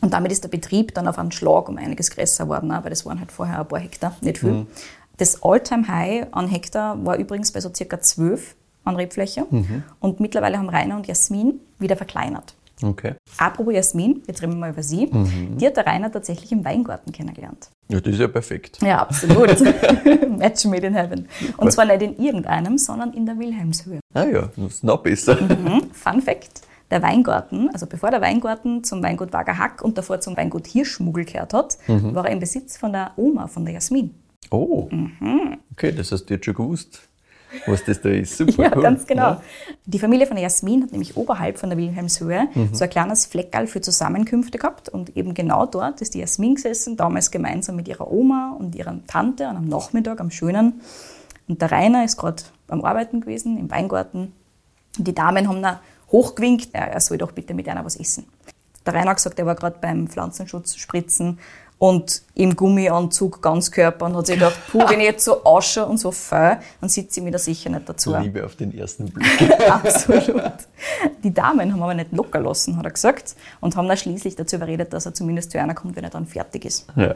[0.00, 2.90] Und damit ist der Betrieb dann auf einen Schlag um einiges größer geworden, auch, weil
[2.90, 4.52] das waren halt vorher ein paar Hektar, nicht viel.
[4.52, 4.66] Mhm.
[5.18, 9.46] Das All-Time-High an Hektar war übrigens bei so circa 12 an Rebfläche.
[9.50, 9.82] Mhm.
[10.00, 12.54] Und mittlerweile haben Rainer und Jasmin wieder verkleinert.
[12.82, 13.14] Okay.
[13.36, 15.06] Apropos Jasmin, jetzt reden wir mal über sie.
[15.06, 15.58] Mhm.
[15.58, 17.68] Die hat der Rainer tatsächlich im Weingarten kennengelernt.
[17.88, 18.78] Ja, das ist ja perfekt.
[18.82, 19.60] Ja, absolut.
[20.38, 21.28] Match made in heaven.
[21.56, 24.00] Und zwar nicht in irgendeinem, sondern in der Wilhelmshöhe.
[24.14, 25.36] Ah ja, das ist noch besser.
[25.40, 25.90] Mhm.
[25.92, 30.66] Fun Fact: Der Weingarten, also bevor der Weingarten zum Weingut Wagerhack und davor zum Weingut
[30.66, 32.14] Hirschmuggel gehört hat, Mhm.
[32.14, 34.14] war er im Besitz von der Oma, von der Jasmin.
[34.50, 34.88] Oh.
[34.90, 35.58] Mhm.
[35.72, 37.00] Okay, das hast du jetzt schon gewusst,
[37.66, 38.36] was das da ist.
[38.38, 38.82] Super Ja, cool.
[38.82, 39.22] ganz genau.
[39.22, 39.42] Ja.
[39.86, 42.70] Die Familie von der Jasmin hat nämlich oberhalb von der Wilhelmshöhe Mhm.
[42.74, 46.96] so ein kleines Fleckerl für Zusammenkünfte gehabt und eben genau dort ist die Jasmin gesessen,
[46.96, 50.80] damals gemeinsam mit ihrer Oma und ihrer Tante und am Nachmittag am Schönen.
[51.46, 54.32] Und der Rainer ist gerade beim Arbeiten gewesen im Weingarten.
[54.98, 55.66] Und die Damen haben ihn
[56.12, 58.26] hochgewinkt, er er soll doch bitte mit einer was essen.
[58.86, 61.38] Der Rainer hat gesagt, er war gerade beim Pflanzenschutz spritzen
[61.80, 65.96] und im Gummianzug Ganzkörper und hat sich gedacht, puh, wenn ich jetzt so ausschaue und
[65.96, 68.14] so fein, dann sitze ich mir da sicher nicht dazu.
[68.16, 69.60] Liebe auf den ersten Blick.
[69.70, 70.52] Absolut.
[71.22, 74.56] Die Damen haben aber nicht locker lassen, hat er gesagt, und haben dann schließlich dazu
[74.56, 76.86] überredet, dass er zumindest zu einer kommt, wenn er dann fertig ist.
[76.96, 77.14] Ja.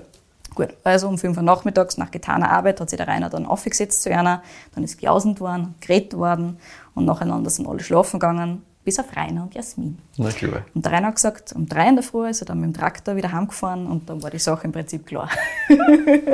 [0.54, 4.02] Gut, also um 5 Uhr nachmittags nach getaner Arbeit hat sich der Rainer dann aufgesetzt
[4.02, 4.42] zu einer,
[4.74, 6.58] dann ist gejausend worden, geredet worden
[6.94, 9.98] und nacheinander sind alle schlafen gegangen, bis auf Rainer und Jasmin.
[10.18, 10.62] Na klar.
[10.74, 12.74] Und der Rainer hat gesagt, um drei in der Früh ist er dann mit dem
[12.78, 15.28] Traktor wieder heimgefahren und dann war die Sache im Prinzip klar.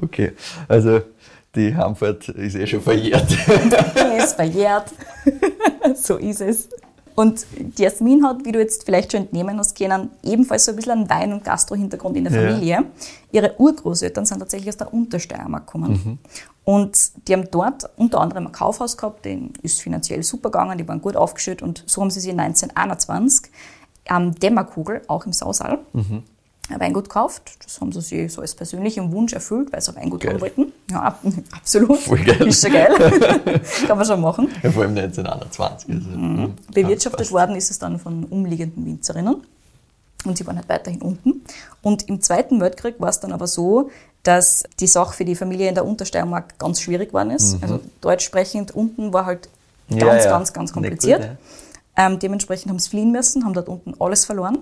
[0.00, 0.32] Okay.
[0.68, 1.00] Also
[1.54, 3.26] die Heimfahrt ist eh schon verjährt.
[3.96, 4.92] Er ist verjährt.
[5.96, 6.68] so ist es.
[7.16, 10.76] Und die Jasmin hat, wie du jetzt vielleicht schon entnehmen hast können, ebenfalls so ein
[10.76, 12.50] bisschen einen Wein- und Gastro-Hintergrund in der Ja.
[12.52, 12.84] Familie.
[13.32, 16.18] Ihre Urgroßeltern sind tatsächlich aus der Untersteiermark gekommen.
[16.64, 16.96] Und
[17.26, 21.00] die haben dort unter anderem ein Kaufhaus gehabt, den ist finanziell super gegangen, die waren
[21.00, 23.50] gut aufgestellt und so haben sie sich 1921
[24.08, 27.42] am Dämmerkugel, auch im Sausal, ein Weingut gekauft.
[27.64, 30.34] Das haben sie sich so als persönlichen Wunsch erfüllt, weil sie ein Weingut Geil.
[30.34, 30.72] haben wollten.
[30.90, 31.20] Ja, ab-
[31.52, 31.98] absolut.
[31.98, 32.46] Voll geil.
[32.46, 32.90] Ist schon geil.
[33.86, 34.48] Kann man schon machen.
[34.62, 35.90] Ja, vor allem 1921.
[35.94, 36.54] Also, Mhm.
[36.72, 37.32] Bewirtschaftet passt.
[37.32, 39.36] worden ist es dann von umliegenden Winzerinnen.
[40.28, 41.42] Und sie waren halt weiterhin unten.
[41.82, 43.90] Und im Zweiten Weltkrieg war es dann aber so,
[44.22, 47.62] dass die Sache für die Familie in der Untersteiermark ganz schwierig geworden ist.
[47.62, 49.48] Also deutsch sprechend unten war halt
[49.88, 50.06] ganz, Mhm.
[50.08, 50.30] Ja, ja.
[50.30, 51.20] ganz, ganz Nicht kompliziert.
[51.22, 51.30] gut,
[51.96, 54.58] ähm, dementsprechend haben sie fliehen müssen, haben dort unten alles verloren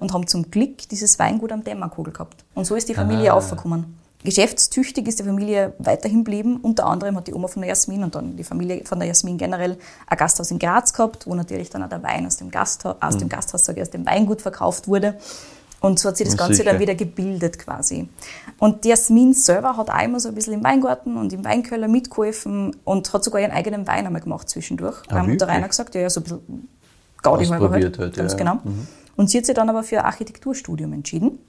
[0.00, 2.44] und haben zum Glück dieses Weingut am Dämmerkugel gehabt.
[2.54, 3.36] Und so ist die Familie Ah.
[3.36, 3.98] aufgekommen.
[4.24, 6.58] Geschäftstüchtig ist die Familie weiterhin geblieben.
[6.62, 9.36] Unter anderem hat die Oma von der Jasmin und dann die Familie von der Jasmin
[9.38, 12.96] generell ein Gasthaus in Graz gehabt, wo natürlich dann auch der Wein aus dem Gasthaus,
[13.00, 13.18] aus Mhm.
[13.20, 15.16] dem Gasthaus, sage ich, aus dem Weingut verkauft wurde.
[15.80, 16.70] Und so hat sich das Ganze sicher.
[16.70, 18.08] dann wieder gebildet quasi.
[18.60, 21.88] Und die Jasmin selber hat auch immer so ein bisschen im Weingarten und im Weinkeller
[21.88, 25.02] mitgeholfen und hat sogar ihren eigenen Wein einmal gemacht zwischendurch.
[25.08, 25.48] Ah, und der?
[25.48, 26.68] Rainer gesagt, ja, ja, so ein bisschen
[27.22, 28.06] Gaudi halber Ausprobiert halt.
[28.10, 28.38] halt, Ganz ja.
[28.38, 28.58] genau.
[29.16, 31.40] Und sie hat sich dann aber für ein Architekturstudium entschieden.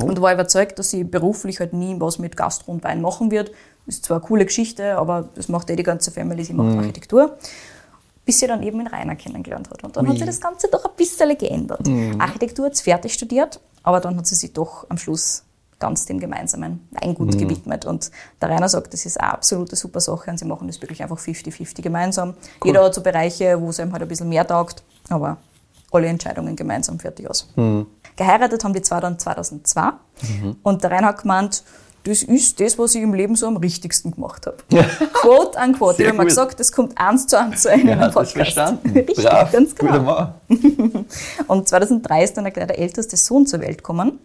[0.00, 3.50] Und war überzeugt, dass sie beruflich halt nie was mit Gastro und Wein machen wird.
[3.86, 7.36] Ist zwar eine coole Geschichte, aber das macht eh die ganze Family, sie macht Architektur.
[8.24, 9.84] Bis sie dann eben den Rainer kennengelernt hat.
[9.84, 11.88] Und dann hat sich das Ganze doch ein bisschen geändert.
[12.18, 15.44] Architektur hat sie fertig studiert, aber dann hat sie sich doch am Schluss
[15.78, 17.84] ganz dem gemeinsamen Weingut gewidmet.
[17.84, 21.02] Und der Rainer sagt, das ist eine absolute super Sache und sie machen das wirklich
[21.02, 22.34] einfach 50-50 gemeinsam.
[22.64, 25.36] Jeder hat so Bereiche, wo es ihm halt ein bisschen mehr taugt, aber
[25.96, 27.48] alle Entscheidungen gemeinsam fertig aus.
[28.16, 29.92] Geheiratet haben die zwei dann 2002
[30.62, 31.62] und der Rainer hat gemeint,
[32.04, 34.58] das ist das, was ich im Leben so am richtigsten gemacht habe.
[35.12, 36.02] Quote an Quote.
[36.02, 36.28] Ich habe gut.
[36.28, 38.34] gesagt, das kommt eins zu eins zu einem Ja, hat das Podcast.
[38.36, 38.90] verstanden.
[38.94, 40.34] Richtig, Brav, ganz genau.
[41.48, 44.20] Und 2003 ist dann gleich der älteste Sohn zur Welt gekommen.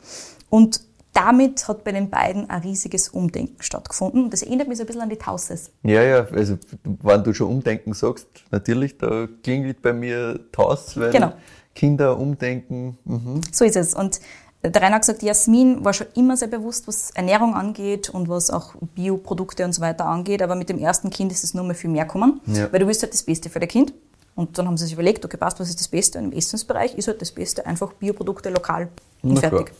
[0.51, 0.81] Und
[1.13, 4.29] damit hat bei den beiden ein riesiges Umdenken stattgefunden.
[4.29, 5.71] Das erinnert mich so ein bisschen an die Tauses.
[5.83, 11.11] Ja, ja, also wenn du schon umdenken sagst, natürlich, da klingelt bei mir Taus, weil
[11.11, 11.33] Genau.
[11.75, 12.97] Kinder umdenken.
[13.05, 13.41] Mhm.
[13.51, 13.93] So ist es.
[13.93, 14.19] Und
[14.63, 18.51] der Rainer hat gesagt, Jasmin war schon immer sehr bewusst, was Ernährung angeht und was
[18.51, 20.41] auch Bioprodukte und so weiter angeht.
[20.43, 22.71] Aber mit dem ersten Kind ist es nur mal viel mehr gekommen, Ja.
[22.71, 23.93] weil du willst halt das Beste für dein Kind.
[24.35, 26.19] Und dann haben sie sich überlegt, okay, passt, was ist das Beste?
[26.19, 28.89] Und im Essensbereich ist halt das Beste einfach Bioprodukte lokal
[29.23, 29.51] und Na klar.
[29.51, 29.73] fertig.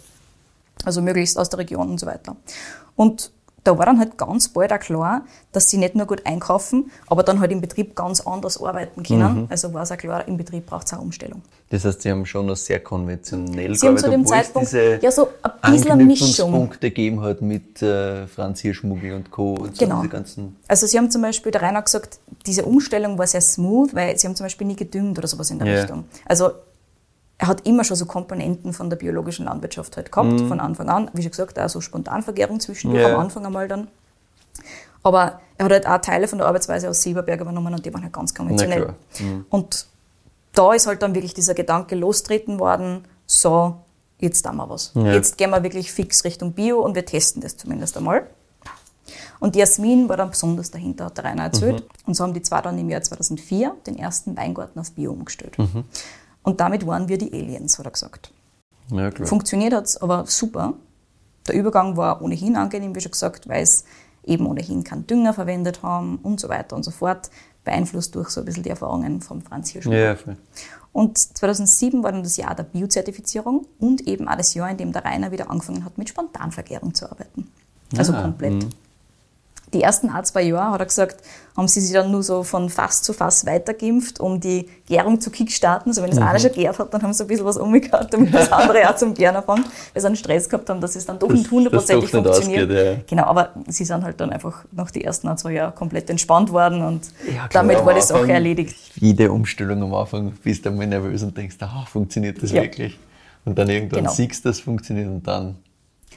[0.84, 2.36] Also möglichst aus der Region und so weiter.
[2.95, 3.32] Und
[3.63, 5.21] da war dann halt ganz bald auch klar,
[5.52, 9.41] dass sie nicht nur gut einkaufen, aber dann halt im Betrieb ganz anders arbeiten können.
[9.41, 9.47] Mhm.
[9.50, 11.41] Also war es auch klar, im Betrieb braucht es eine Umstellung.
[11.69, 15.12] Das heißt, sie haben schon noch sehr konventionell Sie haben zu dem Zeitpunkt diese ja
[15.12, 15.30] so
[15.62, 16.69] ein bisschen Mischung.
[16.80, 19.54] Gegeben hat mit äh, Franz Hirschmuggel und Co.
[19.54, 20.02] und so Genau.
[20.10, 20.56] ganzen.
[20.67, 24.17] Also sie haben zum Beispiel, der Rainer hat gesagt, diese Umstellung war sehr smooth, weil
[24.17, 25.80] sie haben zum Beispiel nie gedüngt oder sowas in der Ja.
[25.82, 26.06] Richtung.
[26.26, 26.52] Also
[27.41, 31.10] er hat immer schon so Komponenten von der biologischen Landwirtschaft halt gehabt, von Anfang an.
[31.13, 33.10] Wie schon gesagt, auch so Spontanvergärung zwischendurch Mhm.
[33.10, 33.15] Ja.
[33.15, 33.88] am Anfang einmal dann.
[35.01, 38.04] Aber er hat halt auch Teile von der Arbeitsweise aus Silberberg übernommen und die waren
[38.04, 38.93] halt ganz konventionell.
[39.19, 39.45] Mhm.
[39.49, 39.88] Und
[40.54, 43.75] da ist halt dann wirklich dieser Gedanke lostreten worden, so,
[44.19, 44.91] jetzt tun wir was.
[44.93, 45.13] Ja.
[45.13, 48.27] Jetzt gehen wir wirklich fix Richtung Bio und wir testen das zumindest einmal.
[49.39, 51.84] Und Jasmin war dann besonders dahinter, hat der Rainer erzählt.
[52.06, 55.58] Und so haben die zwei dann im Jahr 2004 den ersten Weingarten auf Bio umgestellt.
[56.43, 58.32] Und damit waren wir die Aliens, hat er gesagt.
[58.91, 59.12] Ja.
[59.25, 60.73] Funktioniert hat es aber super.
[61.47, 63.86] Der Übergang war ohnehin angenehm, wie schon gesagt, weil es
[64.23, 67.30] eben ohnehin keinen Dünger verwendet haben und so weiter und so fort.
[67.63, 69.95] Beeinflusst durch so ein bisschen die Erfahrungen von Franz Hirschmann.
[69.97, 70.36] ja, voll.
[70.93, 74.91] Und 2007 war dann das Jahr der Biozertifizierung und eben auch das Jahr, in dem
[74.91, 77.49] der Rainer wieder angefangen hat, mit Spontanvergärung zu arbeiten.
[77.97, 78.67] Also Ah, komplett.
[79.73, 81.17] Die ersten ein, zwei Jahre, hat er gesagt,
[81.55, 85.29] haben sie sich dann nur so von Fass zu Fass weitergeimpft, um die Gärung zu
[85.31, 85.93] kickstarten.
[85.93, 86.25] So, wenn das Mhm.
[86.27, 88.95] eine schon gärt hat, dann haben sie ein bisschen was umgekehrt, damit das andere auch
[88.95, 91.51] zum Gären anfängt, weil sie einen Stress gehabt haben, dass es dann doch Dass- nicht
[91.51, 92.69] hundertprozentig dass funktioniert.
[92.69, 93.03] ausgeht, ja.
[93.07, 96.51] Genau, aber sie sind halt dann einfach nach den ersten ein, zwei Jahren komplett entspannt
[96.51, 98.75] worden und Ja, klar, damit am war die Sache erledigt.
[98.95, 102.62] Jede Umstellung am Anfang bist du einmal nervös und denkst, ah, funktioniert das Ja.
[102.62, 102.97] wirklich?
[103.45, 104.12] Und dann irgendwann Genau.
[104.12, 105.55] siehst du, das funktioniert und dann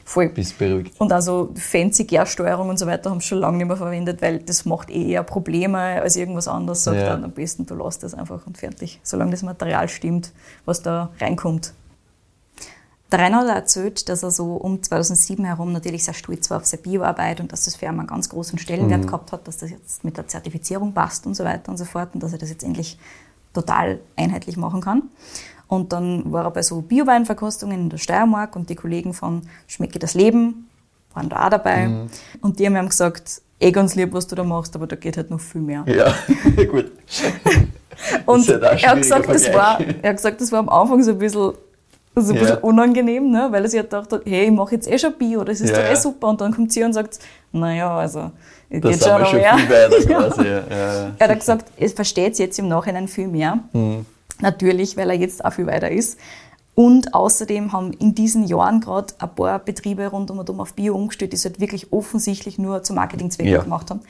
[0.05, 0.29] Voll.
[0.29, 1.01] bist beruhigt.
[1.01, 4.39] Und also fancy Gärsteuerung und so weiter haben sie schon lange nicht mehr verwendet, weil
[4.41, 6.85] das macht eh eher Probleme als irgendwas anderes.
[6.85, 7.07] Sagt Ja.
[7.11, 9.01] dann am besten, du lässt das einfach und fertig.
[9.03, 10.33] Solange das Material stimmt,
[10.67, 11.73] was da reinkommt.
[13.13, 16.83] Der auch erzählt, dass er so um 2007 herum natürlich sehr stolz war auf seine
[16.83, 19.07] Bioarbeit und dass das für ihn einen ganz großen Stellenwert Mhm.
[19.07, 22.11] gehabt hat, dass das jetzt mit der Zertifizierung passt und so weiter und so fort
[22.15, 22.99] und dass er das jetzt endlich
[23.53, 25.03] total einheitlich machen kann.
[25.75, 29.99] Und dann war er bei so Bioweinverkostungen in der Steiermark und die Kollegen von Schmecke
[29.99, 30.69] das Leben
[31.15, 31.89] waren da auch dabei.
[31.89, 32.07] Mhm.
[32.41, 35.17] Und die haben ihm gesagt, eh ganz lieb, was du da machst, aber da geht
[35.17, 35.85] halt noch viel mehr.
[35.87, 36.15] Ja,
[36.65, 36.91] gut.
[38.27, 41.13] Und halt er, hat gesagt, das war, er hat gesagt, das war am Anfang so
[41.13, 41.53] ein bisschen,
[42.17, 42.41] so ein Ja.
[42.43, 43.49] bisschen unangenehm, ne?
[43.51, 45.71] weil er sich halt gedacht hat, hey, ich mache jetzt eh schon Bio, das ist
[45.71, 46.29] Ja, doch eh super.
[46.29, 47.19] Und dann kommt sie und sagt,
[47.53, 48.31] naja, also,
[48.71, 49.53] es geht schon noch schon mehr.
[49.55, 50.29] weiter Ja.
[50.29, 50.47] quasi.
[51.19, 53.59] Er hat gesagt, es versteht jetzt im Nachhinein viel mehr.
[53.73, 54.05] Mhm.
[54.41, 56.19] Natürlich, weil er jetzt auch viel weiter ist.
[56.75, 60.75] Und außerdem haben in diesen Jahren gerade ein paar Betriebe rund um und um auf
[60.75, 63.63] Bio umgestellt, die es halt wirklich offensichtlich nur zu Marketingzwecken Ja.
[63.63, 64.01] gemacht haben.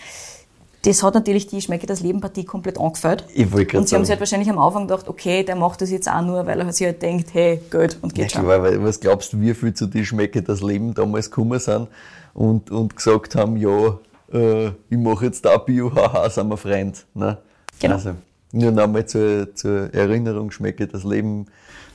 [0.86, 3.24] Das hat natürlich die Schmecke das Leben Partie komplett angefällt.
[3.34, 5.56] Ich wollte gerade Und sie haben sich halt sagen, wahrscheinlich am Anfang gedacht, okay, der
[5.56, 8.32] macht das jetzt auch nur, weil er sich halt denkt, hey, Geld und ja, geht
[8.32, 8.42] schon.
[8.42, 11.88] klar, weil, was glaubst du, wie viel zu die Schmecke das Leben damals gekommen sind
[12.34, 13.98] und, und gesagt haben, ja,
[14.32, 17.04] äh, ich mache jetzt da Bio, haha, sind wir Freund.
[17.14, 17.38] Ne?
[17.80, 17.94] Genau.
[17.94, 18.10] Also,
[18.54, 21.46] nur nochmal zur, zur Erinnerung, Schmecke das Leben.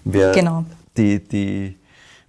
[0.03, 0.65] Wer Genau.
[0.97, 1.75] die, die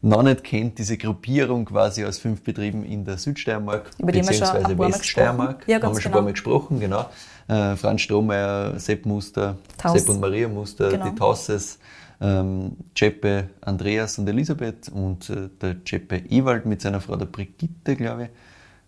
[0.03, 5.59] noch nicht kennt, diese Gruppierung quasi aus fünf Betrieben in der Südsteiermark, Über Mal Weststeiermark,
[5.59, 5.71] gesprochen.
[5.71, 6.13] Ja, haben wir schon ein genau.
[6.13, 7.07] paar Mal gesprochen, genau.
[7.49, 10.01] Äh, Franz Strohmeier, Sepp Muster, Taus.
[10.01, 11.09] Sepp und Maria Muster, Genau.
[11.11, 11.79] die Tausses,
[12.21, 17.97] ähm, Ceppe, Andreas und Elisabeth und äh, der Ceppe Ewald mit seiner Frau der Brigitte,
[17.97, 18.29] glaube ich,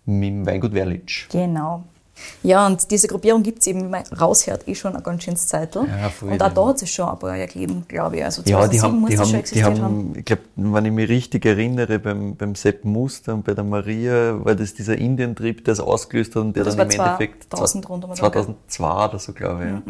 [0.06, 1.28] mit dem Weingut Werlitsch.
[1.30, 1.84] Genau.
[2.42, 5.46] Ja, und diese Gruppierung gibt es eben, wie man raushört, eh schon ein ganz schönes
[5.46, 5.86] Zeitel.
[5.86, 8.24] Ja, und auch da hat es schon ein paar Jahre gegeben, glaube ich.
[8.24, 9.82] Also Ja, 2007 die haben, muss die haben, die haben.
[9.82, 13.64] haben, ich glaube, wenn ich mich richtig erinnere, beim, beim Sepp Muster und bei der
[13.64, 17.44] Maria war das dieser Indientrip, der es ausgelöst hat und der Das dann im Endeffekt
[17.44, 19.70] 2000 rund um den Tag, 2002 oder so, glaube ich.
[19.70, 19.82] Ja.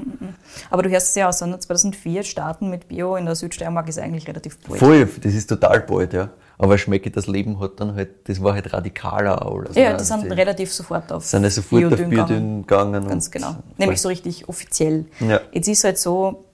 [0.70, 1.58] Aber du hörst es ja aus, ne?
[1.58, 4.78] 2004 starten mit Bio in der Südsteiermark ist eigentlich relativ bald.
[4.78, 6.30] Voll, das ist total bald, ja.
[6.62, 9.62] Aber Schmecke das Leben hat dann halt, das war halt radikaler auch.
[9.66, 13.08] Also ja, da die sind die- relativ sofort auf sind ja sofort auf Biodünn gegangen.
[13.08, 13.56] Ganz genau.
[13.78, 15.06] Nämlich so richtig offiziell.
[15.18, 15.40] Ja.
[15.50, 16.44] Jetzt ist halt so,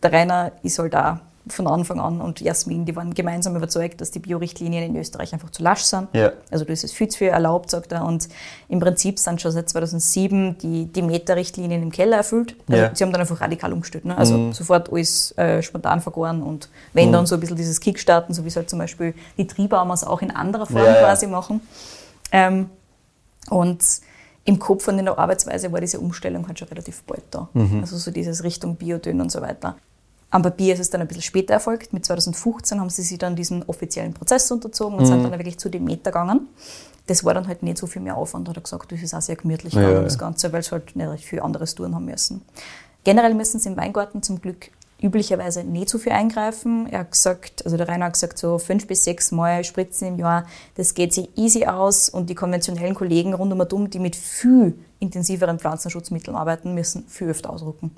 [0.00, 4.10] der Rainer ist halt da von Anfang an und Jasmin, die waren gemeinsam überzeugt, dass
[4.10, 6.08] die Biorichtlinien in Österreich einfach zu lasch sind.
[6.12, 6.32] Ja.
[6.50, 8.04] Also da ist es viel zu viel erlaubt, sagt er.
[8.04, 8.28] Und
[8.68, 12.56] im Prinzip sind schon seit 2007 die, die Meta-Richtlinien im Keller erfüllt.
[12.68, 12.90] Also Ja.
[12.94, 14.04] sie haben dann einfach radikal umgestellt.
[14.04, 14.16] Ne?
[14.16, 14.52] Also Mhm.
[14.52, 18.48] sofort alles äh, spontan vergoren und wenn dann so ein bisschen dieses Kickstarten, so wie
[18.48, 21.60] es halt zum Beispiel die Triebbaumers auch in anderer Form Ja, quasi machen.
[22.32, 22.70] Ähm,
[23.50, 23.82] und
[24.44, 27.48] im Kopf und in der Arbeitsweise war diese Umstellung halt schon relativ bald da.
[27.52, 27.80] Mhm.
[27.80, 29.76] Also so dieses Richtung Biodünn und so weiter.
[30.30, 31.92] Am Papier ist es dann ein bisschen später erfolgt.
[31.92, 35.06] Mit 2015 haben sie sich dann diesen offiziellen Prozess unterzogen und Mhm.
[35.06, 36.48] sind dann wirklich zu dem Meter gegangen.
[37.06, 38.92] Das war dann halt nicht so viel mehr Aufwand, hat er gesagt.
[38.92, 41.40] Das ist auch sehr gemütlich Ja, gegangen, das Ganze, weil es halt nicht recht viel
[41.40, 42.42] anderes tun haben müssen.
[43.04, 46.86] Generell müssen sie im Weingarten zum Glück üblicherweise nicht so viel eingreifen.
[46.90, 50.18] Er hat gesagt, also der Rainer hat gesagt, so fünf bis sechs Mal spritzen im
[50.18, 54.00] Jahr, das geht sich easy aus und die konventionellen Kollegen rund um und um, die
[54.00, 57.92] mit viel intensiveren Pflanzenschutzmitteln arbeiten, müssen viel öfter ausrücken.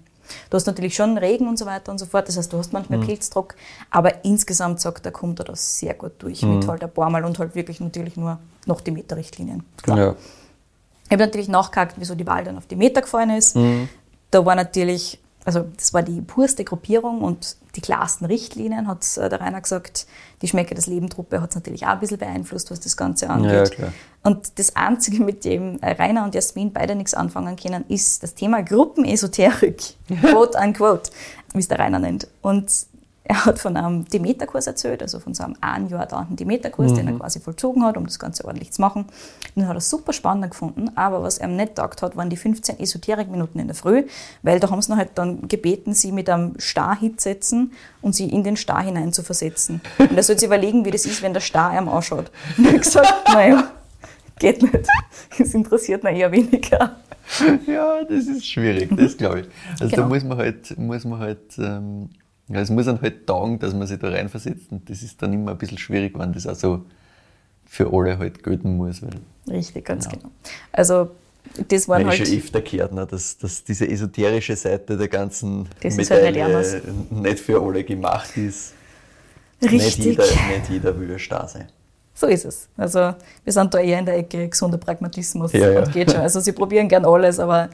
[0.49, 2.73] Du hast natürlich schon Regen und so weiter und so fort, das heißt, du hast
[2.73, 3.55] manchmal Pilzdruck,
[3.91, 7.25] aber insgesamt sagt er, kommt er das sehr gut durch mit halt ein paar Mal
[7.25, 9.65] und halt wirklich natürlich nur noch die Meterrichtlinien.
[9.83, 9.99] Klar.
[9.99, 10.15] Ja.
[11.07, 13.57] Ich habe natürlich nachgehakt, wieso die Wahl dann auf die Meter gefallen ist.
[14.31, 19.29] Da war natürlich, also das war die purste Gruppierung und die klarsten Richtlinien, hat äh,
[19.29, 20.07] der Rainer gesagt.
[20.43, 23.53] Die Schmecke des Leben-Truppe hat es natürlich auch ein bisschen beeinflusst, was das Ganze angeht.
[23.53, 23.93] Ja, klar.
[24.23, 28.35] Und das Einzige, mit dem äh, Rainer und Jasmin beide nichts anfangen können, ist das
[28.35, 29.83] Thema Gruppenesoterik.
[30.21, 31.11] quote unquote,
[31.55, 32.27] wie es der Rainer nennt.
[32.43, 32.71] Und
[33.31, 37.07] Er hat von einem Demeterkurs erzählt, also von so einem ein Jahr dauernden Demeterkurs, den
[37.07, 39.05] er quasi vollzogen hat, um das Ganze ordentlich zu machen.
[39.55, 42.37] Den hat er super spannend gefunden, aber was er ihm nicht gedacht hat, waren die
[42.37, 44.03] 15 Esoterikminuten in der Früh,
[44.43, 47.71] weil da haben sie ihn halt dann gebeten, sie mit einem Star hinzusetzen
[48.03, 49.81] und sie in den Star hinein zu versetzen.
[49.99, 52.33] Und er soll sich überlegen, wie das ist, wenn der Star ihm anschaut.
[52.59, 53.71] Und er hat gesagt, naja,
[54.41, 54.89] geht nicht.
[55.39, 56.97] Das interessiert ihn eher weniger.
[57.69, 59.47] Ja, das ist schwierig, das glaube ich.
[59.81, 60.03] Also Genau.
[60.03, 62.09] da muss man halt, muss man halt, ähm,
[62.51, 65.33] ja, es muss dann halt taugen, dass man sich da reinversetzt und das ist dann
[65.33, 66.85] immer ein bisschen schwierig, wenn das auch so
[67.65, 69.01] für alle halt gelten muss,
[69.49, 70.31] Richtig, ganz genau.
[70.73, 71.11] Also,
[71.69, 72.21] das waren man halt.
[72.21, 76.23] ist schon öfter gehört, ne, dass, dass diese esoterische Seite der ganzen Das ist halt
[76.25, 78.75] nicht Medaille nicht für alle gemacht ist.
[79.61, 80.05] Nicht Richtig.
[80.05, 81.69] jeder, nicht jeder will Star sein.
[82.15, 82.69] So ist es.
[82.77, 85.81] Also wir sind da eher in der Ecke gesunder Pragmatismus Ja, ja.
[85.81, 86.21] und geht schon.
[86.21, 87.71] Also sie probieren gern alles, aber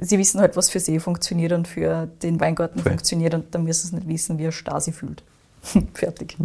[0.00, 2.92] sie wissen halt, was für sie funktioniert und für den Weingarten Voll.
[2.92, 5.22] funktioniert und dann müssen sie nicht wissen, wie ein Stasi fühlt.
[5.94, 6.36] Fertig.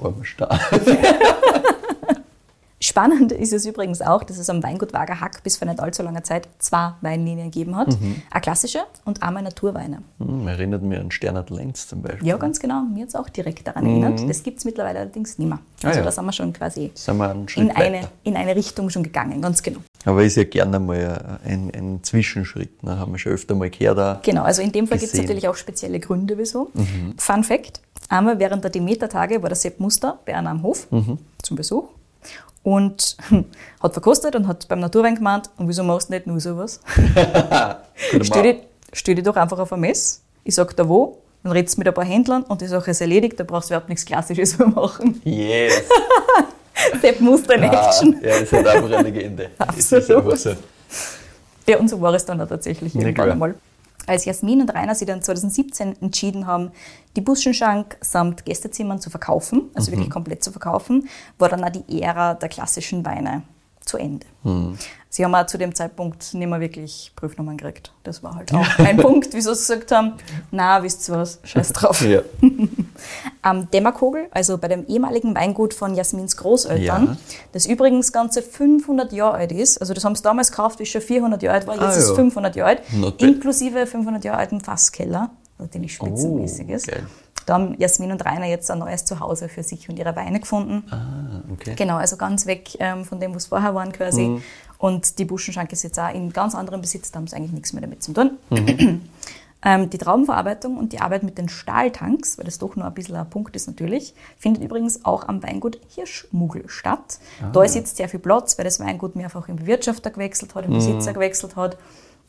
[0.00, 0.58] Armer Star.
[2.80, 6.22] Spannend ist es übrigens auch, dass es am Weingut Wagerhack bis vor nicht allzu langer
[6.22, 7.88] Zeit zwei Weinlinien gegeben hat.
[8.00, 8.22] Mhm.
[8.30, 10.02] Eine klassische und einmal Naturweine.
[10.20, 12.28] Hm, erinnert mich an Sternert Lenz zum Beispiel.
[12.28, 12.82] Ja, ganz genau.
[12.82, 14.30] Mir hat es auch direkt daran erinnert.
[14.30, 15.56] Das gibt es mittlerweile allerdings nicht mehr.
[15.58, 15.62] Mhm.
[15.82, 16.04] Ah, Also ja.
[16.04, 19.80] da sind wir schon quasi wir in eine, in eine Richtung schon gegangen, ganz genau.
[20.04, 22.82] Aber ist ja gerne mal ein, ein Zwischenschritt.
[22.82, 22.98] Ne?
[22.98, 23.98] Haben wir schon öfter mal gehört.
[23.98, 24.22] Auch.
[24.22, 25.18] Genau, also in dem Fall gibt es.
[25.18, 25.24] Mhm.
[25.24, 26.70] natürlich auch spezielle Gründe, wieso.
[27.18, 31.18] Fun Fact: Einmal während der Demeter-Tage war der Sepp Muster bei einem am Hof Mhm.
[31.42, 31.88] zum Besuch
[32.62, 33.16] und
[33.82, 36.80] hat verkostet und hat beim Naturwein gemeint, und wieso machst du nicht nur sowas?
[38.22, 38.56] stell, dich,
[38.92, 41.88] stell dich doch einfach auf ein Mess, ich sag da wo, dann redest du mit
[41.88, 44.68] ein paar Händlern und die Sache ist erledigt, da brauchst du überhaupt nichts Klassisches mehr
[44.68, 45.20] machen.
[45.24, 45.82] Yes!
[47.00, 48.14] Sepp Muster in Ah, Action.
[48.22, 49.50] ja, das ist halt einfach eine Legende.
[49.76, 50.24] Ist Absolut.
[50.24, 50.50] einfach so.
[51.66, 53.32] Ja, und so war es dann auch tatsächlich Ja, irgendwann klar.
[53.32, 53.54] einmal.
[54.06, 56.70] Als Jasmin und Rainer sich dann 2017 entschieden haben,
[57.14, 62.00] die Buschenschank samt Gästezimmern zu verkaufen, also wirklich komplett zu verkaufen, war dann auch die
[62.00, 63.42] Ära der klassischen Weine
[63.88, 64.26] zu Ende.
[65.10, 67.92] Sie haben auch zu dem Zeitpunkt nicht mehr wirklich Prüfnummern gekriegt.
[68.04, 70.12] Das war halt auch ein Punkt, wieso sie gesagt haben,
[70.50, 72.02] na, wisst ihr was, scheiß drauf.
[72.02, 72.20] Ja.
[73.42, 77.16] Am Dämmerkogel, also bei dem ehemaligen Weingut von Jasmins Großeltern, Ja.
[77.52, 79.78] das übrigens ganze 500 Jahre alt ist.
[79.80, 81.90] Also das haben sie damals gekauft, wie es schon 400 Jahre alt war, jetzt Ah,
[81.90, 82.14] ist es ja.
[82.14, 82.82] 500 Jahre alt,
[83.18, 86.88] inklusive 500 Jahre alten Fasskeller, was natürlich spitzenmäßig Oh, ist.
[86.88, 87.06] geil.
[87.48, 90.84] Da haben Jasmin und Rainer jetzt ein neues Zuhause für sich und ihre Weine gefunden.
[90.90, 91.74] Ah, okay.
[91.76, 94.28] Genau, also ganz weg ähm, von dem, was vorher waren quasi.
[94.28, 94.42] Mhm.
[94.76, 97.72] Und die Buschenschank ist jetzt auch in ganz anderem Besitz, da haben sie eigentlich nichts
[97.72, 98.32] mehr damit zu tun.
[98.50, 99.00] Mhm.
[99.64, 103.16] ähm, die Traubenverarbeitung und die Arbeit mit den Stahltanks, weil das doch nur ein bisschen
[103.16, 107.18] ein Punkt ist natürlich, findet übrigens auch am Weingut Hirschmugel statt.
[107.42, 107.48] Ah.
[107.50, 110.72] Da ist jetzt sehr viel Platz, weil das Weingut mehrfach im Bewirtschafter gewechselt hat, im
[110.72, 110.76] Mhm.
[110.76, 111.78] Besitzer gewechselt hat.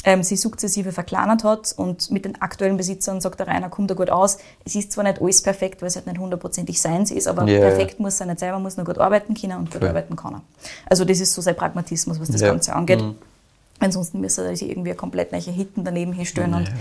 [0.06, 3.96] Ähm, sie sukzessive verkleinert hat und mit den aktuellen Besitzern sagt der Rainer, kommt da
[3.96, 4.38] gut aus.
[4.64, 7.60] Es ist zwar nicht alles perfekt, weil es halt nicht hundertprozentig seins ist, aber Ja,
[7.60, 9.90] perfekt muss er nicht sein, man muss nur gut arbeiten können und gut Voll.
[9.90, 10.42] arbeiten kann er.
[10.86, 12.48] Also das ist so sein Pragmatismus, was das Ja.
[12.48, 12.52] Mhm.
[12.54, 13.04] Ganze angeht.
[13.80, 16.72] Ansonsten müsste er sich irgendwie komplett neue Hitten daneben hinstellen und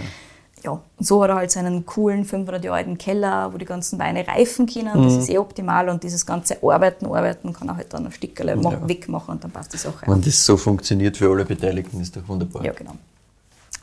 [0.65, 3.99] ja, und so hat er halt seinen coolen 500 Jahre alten Keller, wo die ganzen
[3.99, 5.03] Weine reifen können.
[5.05, 5.19] Das Mhm.
[5.21, 8.81] ist eh optimal und dieses ganze Arbeiten, Arbeiten kann er halt dann ein Stückerle ma-
[8.87, 10.05] wegmachen und dann passt die Sache.
[10.07, 12.65] Wenn das so funktioniert für alle Beteiligten, ist doch wunderbar.
[12.65, 12.93] Ja, genau.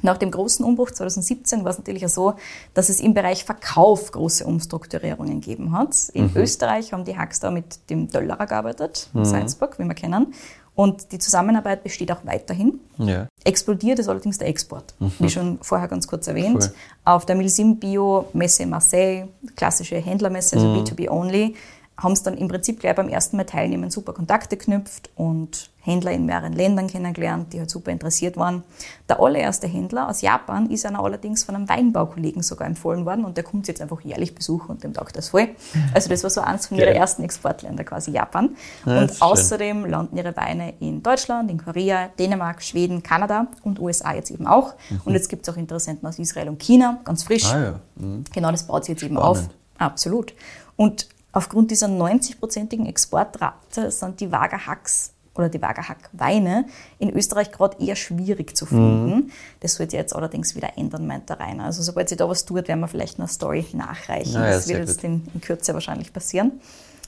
[0.01, 2.33] Nach dem großen Umbruch 2017 war es natürlich auch so,
[2.73, 5.95] dass es im Bereich Verkauf große Umstrukturierungen gegeben hat.
[6.13, 10.33] In Österreich haben die Hacks da mit dem Döllerer gearbeitet, Salzburg, wie wir kennen.
[10.75, 12.79] Und die Zusammenarbeit besteht auch weiterhin.
[12.97, 13.27] Ja.
[13.45, 16.65] Explodiert ist allerdings der Export, wie schon vorher ganz kurz erwähnt.
[16.65, 16.73] Voll.
[17.05, 21.55] Auf der Milsim Bio Messe in Marseille, klassische Händlermesse, also B2B only,
[21.97, 26.11] haben es dann im Prinzip gleich beim ersten Mal teilnehmen super Kontakte geknüpft und Händler
[26.11, 28.63] in mehreren Ländern kennengelernt, die halt super interessiert waren.
[29.07, 33.37] Der allererste Händler aus Japan ist einer allerdings von einem Weinbaukollegen sogar empfohlen worden und
[33.37, 35.49] der kommt jetzt einfach jährlich besuchen und dem taugt das voll.
[35.93, 36.87] Also das war so eins von Geil.
[36.87, 38.55] ihrer ersten Exportländer quasi Japan.
[38.85, 39.21] Ja, und ist schön.
[39.27, 44.47] außerdem landen ihre Weine in Deutschland, in Korea, Dänemark, Schweden, Kanada und USA jetzt eben
[44.47, 44.73] auch.
[45.05, 47.45] Und jetzt gibt es auch Interessenten aus Israel und China, ganz frisch.
[47.45, 47.55] Mhm.
[47.57, 47.79] Ah ja.
[47.97, 48.23] Mhm.
[48.33, 49.37] Genau, das baut sich jetzt eben Spannend.
[49.37, 49.49] auf.
[49.77, 50.33] Absolut.
[50.77, 56.65] Und aufgrund dieser 90-prozentigen Exportrate sind die Wagerhacks oder die Wagerhack-Weine
[56.97, 59.15] in Österreich gerade eher schwierig zu finden.
[59.15, 59.31] Mhm.
[59.59, 61.65] Das wird sich jetzt allerdings wieder ändern, meint der Rainer.
[61.65, 64.33] Also sobald sich da was tut, werden wir vielleicht eine Story nachreichen.
[64.33, 66.53] Ja, das wird jetzt in, in Kürze wahrscheinlich passieren.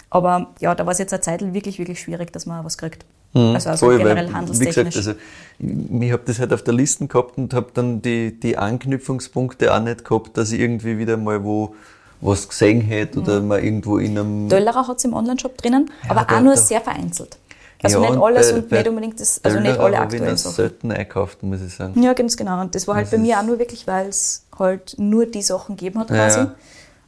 [0.10, 3.06] Aber ja, da war es jetzt eine Zeit wirklich, wirklich schwierig, dass man was kriegt.
[3.34, 3.90] Also, also Mhm.
[3.90, 4.96] Voll, generell weil, handelstechnisch.
[4.96, 5.20] Wie gesagt,
[5.60, 9.74] also ich habe das halt auf der Liste gehabt und habe dann die, die Anknüpfungspunkte
[9.74, 11.76] auch nicht gehabt, dass ich irgendwie wieder mal wo
[12.22, 14.50] was gesehen hätte oder mal irgendwo in einem.
[14.50, 17.38] Döllerer hat es im Onlineshop drinnen, Ja, aber da- auch nur da- sehr vereinzelt.
[17.84, 20.00] Also Ja, nicht und alles bei- und bei nicht unbedingt das, also nicht alle ich
[20.00, 20.56] aktuellen noch Sachen.
[20.56, 22.02] selten einkauft, muss ich sagen.
[22.02, 22.60] Ja, ganz genau.
[22.60, 25.44] Und das war halt Das bei mir auch nur wirklich, weil es halt nur die
[25.44, 26.40] Sachen gegeben hat quasi.
[26.40, 26.56] ja.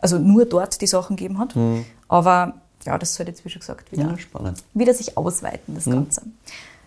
[0.01, 1.55] also nur dort die Sachen gegeben hat.
[2.07, 2.53] Aber
[2.85, 4.15] ja, das soll jetzt, wie schon gesagt, wieder,
[4.73, 6.21] wieder sich ausweiten, das Ganze.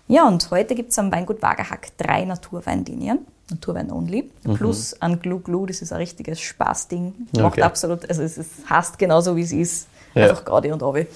[0.09, 3.19] Ja, und heute gibt es am Weingut Wagerhack drei Naturweinlinien,
[3.53, 7.15] Naturwein only, plus ein Glu Glu, das ist ein richtiges Spaßding.
[7.37, 7.63] Macht Okay.
[7.63, 10.31] absolut, also es ist, heißt genauso wie es ist, Ja.
[10.31, 11.07] einfach gerade und obi.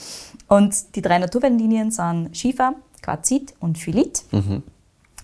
[0.49, 4.22] Und die drei Naturweinlinien sind Schiefer, Quarzit und Phylit.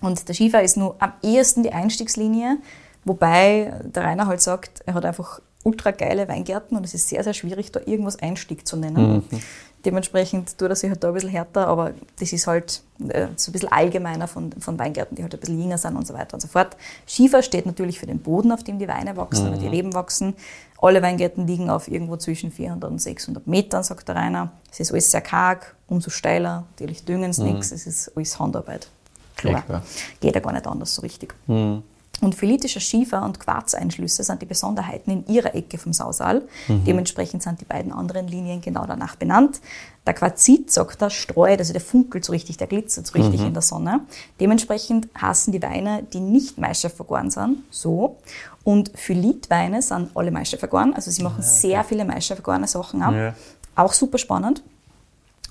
[0.01, 2.57] Und der Schiefer ist nur am ehesten die Einstiegslinie,
[3.05, 7.23] wobei der Rainer halt sagt, er hat einfach ultra geile Weingärten und es ist sehr,
[7.23, 9.23] sehr schwierig, da irgendwas Einstieg zu nennen.
[9.85, 13.49] Dementsprechend tut er sich halt da ein bisschen härter, aber das ist halt äh, so
[13.49, 16.35] ein bisschen allgemeiner von, von Weingärten, die halt ein bisschen jünger sind und so weiter
[16.35, 16.77] und so fort.
[17.05, 20.35] Schiefer steht natürlich für den Boden, auf dem die Weine wachsen oder die Reben wachsen.
[20.81, 24.51] Alle Weingärten liegen auf irgendwo zwischen 400 und 600 Metern, sagt der Rainer.
[24.71, 28.87] Es ist alles sehr karg, umso steiler, natürlich düngen sie nichts, es ist alles Handarbeit.
[29.35, 29.61] Klar.
[29.63, 29.83] Klar.
[30.19, 31.33] Geht ja gar nicht anders so richtig.
[32.21, 36.43] Und philitischer Schiefer- und Quarzeinschlüsse sind die Besonderheiten in ihrer Ecke vom Sausal.
[36.69, 39.59] Dementsprechend sind die beiden anderen Linien genau danach benannt.
[40.05, 43.53] Der Quarzit, sagt er, streut, also der funkelt so richtig, der glitzert so richtig in
[43.53, 44.01] der Sonne.
[44.39, 48.17] Dementsprechend hassen die Weine, die nicht Maischef vergoren sind, so.
[48.63, 53.13] Und Phylitweine sind alle Maischef vergoren, also sie machen sehr viele Maischef vergorene Sachen ab.
[53.13, 53.33] Ja.
[53.75, 54.61] Auch super spannend.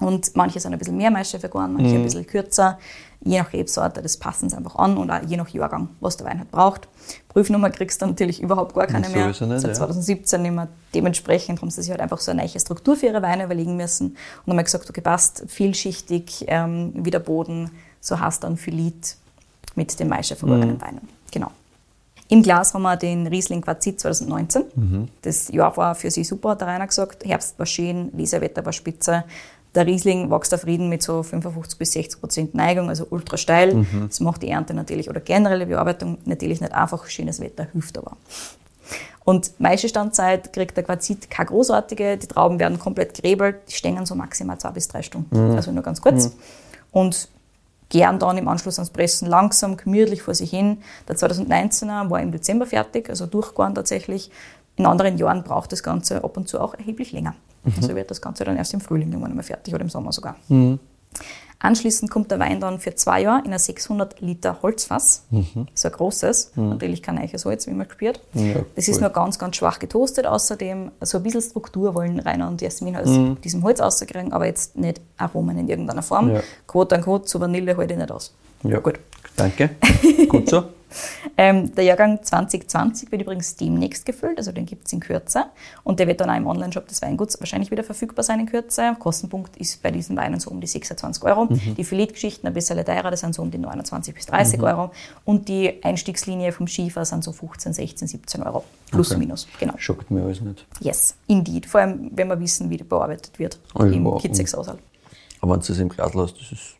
[0.00, 2.78] Und manche sind ein bisschen mehr Maische vergoren, manche ein bisschen kürzer.
[3.24, 6.26] Je nach Rebsorte, das passen sie einfach an und auch je nach Jahrgang, was der
[6.26, 6.88] Wein halt braucht.
[7.28, 9.28] Prüfnummer kriegst du natürlich überhaupt gar keine mehr.
[9.28, 9.72] Nicht, Seit ja.
[9.72, 10.66] 2017 nicht mehr.
[10.92, 14.16] Dementsprechend haben sie sich halt einfach so eine neue Struktur für ihre Weine überlegen müssen
[14.44, 17.70] und haben gesagt, okay, passt, vielschichtig, ähm, wie der Boden,
[18.00, 19.16] so hast dann Phylit
[19.76, 21.08] mit den Maische vergorenen Weinen.
[21.30, 21.52] Genau.
[22.28, 24.64] Im Glas haben wir den Riesling Quarzit 2019.
[25.20, 27.24] Das Jahr war für sie super, hat der Rainer gesagt.
[27.24, 29.24] Herbst war schön, Leserwetter war spitze.
[29.74, 33.86] Der Riesling wächst auf Rieden mit so 55 bis 60 Prozent Neigung, also ultra steil.
[34.06, 37.06] Das macht die Ernte natürlich oder generelle Bearbeitung natürlich nicht einfach.
[37.06, 38.16] Schönes Wetter hilft aber.
[39.24, 42.18] Und Maischestandzeit kriegt der Quarzit keine großartige.
[42.18, 45.34] Die Trauben werden komplett gerebelt, die stehen so maximal zwei bis drei Stunden.
[45.56, 46.32] Also nur ganz kurz.
[46.90, 47.28] Und
[47.88, 50.78] gern dann im Anschluss ans Pressen langsam, gemütlich vor sich hin.
[51.08, 54.30] Der 2019er war im Dezember fertig, also durchgegangen tatsächlich.
[54.76, 57.34] In anderen Jahren braucht das Ganze ab und zu auch erheblich länger.
[57.64, 60.36] Also wird das Ganze dann erst im Frühling irgendwann mal fertig oder im Sommer sogar.
[61.58, 65.22] Anschließend kommt der Wein dann für zwei Jahre in ein 600 Liter Holzfass.
[65.74, 66.52] So ein großes.
[66.56, 68.20] Natürlich kein neues Holz, wie man gespürt.
[68.34, 69.02] Ja, das ist voll.
[69.02, 70.26] nur ganz, ganz schwach getoastet.
[70.26, 74.76] Außerdem so ein bisschen Struktur wollen Rainer und Jasmin aus diesem Holz rauskriegen, aber jetzt
[74.76, 76.34] nicht Aromen in irgendeiner Form.
[76.34, 76.40] Ja.
[76.66, 78.34] Quote an Quote zu Vanille halte ich nicht aus.
[78.64, 78.98] Ja, Gut.
[79.36, 79.70] Danke.
[80.28, 80.64] Gut so.
[81.36, 85.44] Ähm, der Jahrgang 2020 wird übrigens demnächst gefüllt, also den gibt es in Kürze.
[85.84, 88.96] Und der wird dann auch im Onlineshop des Weinguts wahrscheinlich wieder verfügbar sein in Kürze.
[88.98, 91.46] Kostenpunkt ist bei diesen Weinen so um die 26 Euro.
[91.50, 94.90] Die Phyllit-Geschichten ein bisschen teurer, das sind so um die 29 bis 30 Euro.
[95.24, 98.64] Und die Einstiegslinie vom Schiefer sind so 15, 16, 17 Euro.
[98.90, 99.18] Plus, Okay.
[99.20, 99.74] minus, genau.
[99.78, 100.66] Schockt mir alles nicht.
[100.80, 101.66] Yes, indeed.
[101.66, 104.20] Vor allem, wenn wir wissen, wie die bearbeitet wird Oh, im wow.
[104.20, 104.78] Kitzex-Haushalt.
[105.40, 106.76] Aber wenn du es im Glas lässt, das ist,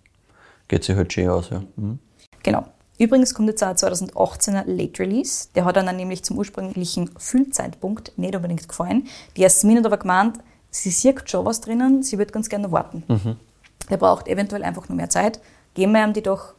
[0.69, 1.51] geht sich halt schön aus.
[1.51, 1.63] Ja.
[1.77, 1.99] Mhm.
[2.43, 2.67] Genau.
[3.03, 5.49] Übrigens kommt jetzt auch ein 2018er Late Release.
[5.57, 9.09] Der hat dann nämlich zum ursprünglichen Füllzeitpunkt nicht unbedingt gefallen.
[9.37, 10.39] Die Jasmin hat aber gemeint,
[10.71, 13.03] sie sieht schon was drinnen, sie wird ganz gerne warten.
[13.91, 15.41] Der braucht eventuell einfach nur mehr Zeit.
[15.75, 16.55] Geben wir ihm die doch,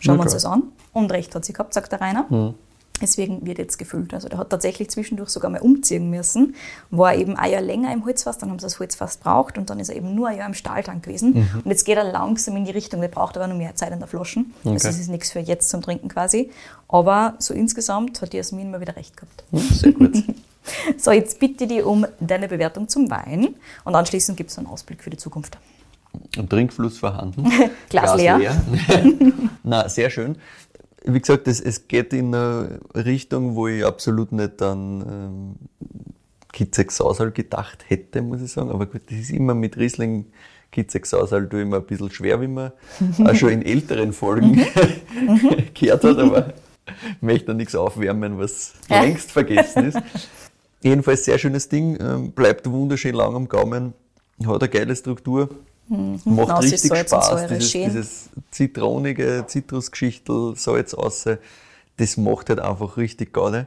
[0.00, 0.62] schauen Na wir uns das an.
[0.94, 2.54] Und recht hat sie gehabt, sagt der Rainer.
[3.00, 4.14] Deswegen wird jetzt gefüllt.
[4.14, 6.54] Also der hat tatsächlich zwischendurch sogar mal umziehen müssen.
[6.90, 9.80] War eben ein Jahr länger im Holzfass, dann haben sie das Holzfass braucht und dann
[9.80, 11.48] ist er eben nur ein Jahr im Stahltank gewesen.
[11.64, 13.98] Und jetzt geht er langsam in die Richtung, der braucht aber noch mehr Zeit in
[13.98, 14.54] der Flaschen.
[14.64, 14.88] Also Okay.
[14.88, 16.50] es ist nichts für jetzt zum Trinken quasi.
[16.88, 19.44] Aber so insgesamt hat die Jasmin mal wieder recht gehabt.
[19.50, 20.22] Ja, Sehr gut.
[20.96, 24.68] So, jetzt bitte ich dich um deine Bewertung zum Wein und anschließend gibt es einen
[24.68, 25.58] Ausblick für die Zukunft.
[26.48, 27.50] Trinkfluss vorhanden.
[27.88, 28.62] Glas leer.
[29.64, 30.36] Na, sehr schön.
[31.04, 35.54] Wie gesagt, es, es geht in eine Richtung, wo ich absolut nicht an ähm,
[36.52, 38.70] Kitzex Sausal gedacht hätte, muss ich sagen.
[38.70, 40.26] Aber gut, das ist immer mit Riesling
[40.70, 42.72] Kitzex Sausal tue ich mir ein bisschen schwer, wie man
[43.24, 44.54] auch schon in älteren Folgen
[45.74, 46.52] gehört hat, aber
[46.86, 49.02] ich möchte da nichts aufwärmen, was Ja.
[49.02, 49.98] längst vergessen ist.
[50.82, 53.92] Jedenfalls sehr schönes Ding, ähm, bleibt wunderschön lang am Gaumen,
[54.46, 55.48] hat eine geile Struktur,
[55.88, 57.48] macht raus ist richtig Salz Spaß.
[57.48, 61.26] Dieses, dieses zitronige Zitrusgeschichtel, Salz raus,
[61.96, 63.66] das macht halt einfach richtig geil.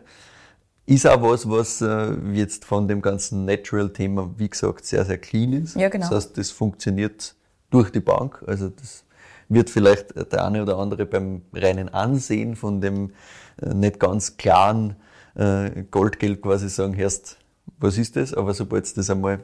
[0.88, 5.53] Ist auch was, was äh, jetzt von dem ganzen Natural-Thema, wie gesagt, sehr, sehr clean
[5.53, 5.76] ist.
[5.76, 6.07] Ja, genau.
[6.09, 7.36] Das heißt, das funktioniert
[7.72, 8.43] durch die Bank.
[8.45, 9.03] Also das
[9.49, 13.13] wird vielleicht der eine oder andere beim reinen Ansehen von dem
[13.61, 14.95] äh, nicht ganz klaren
[15.36, 17.38] äh, Goldgeld quasi sagen, Herst,
[17.80, 18.34] was ist das?
[18.34, 19.39] Aber sobald du das einmal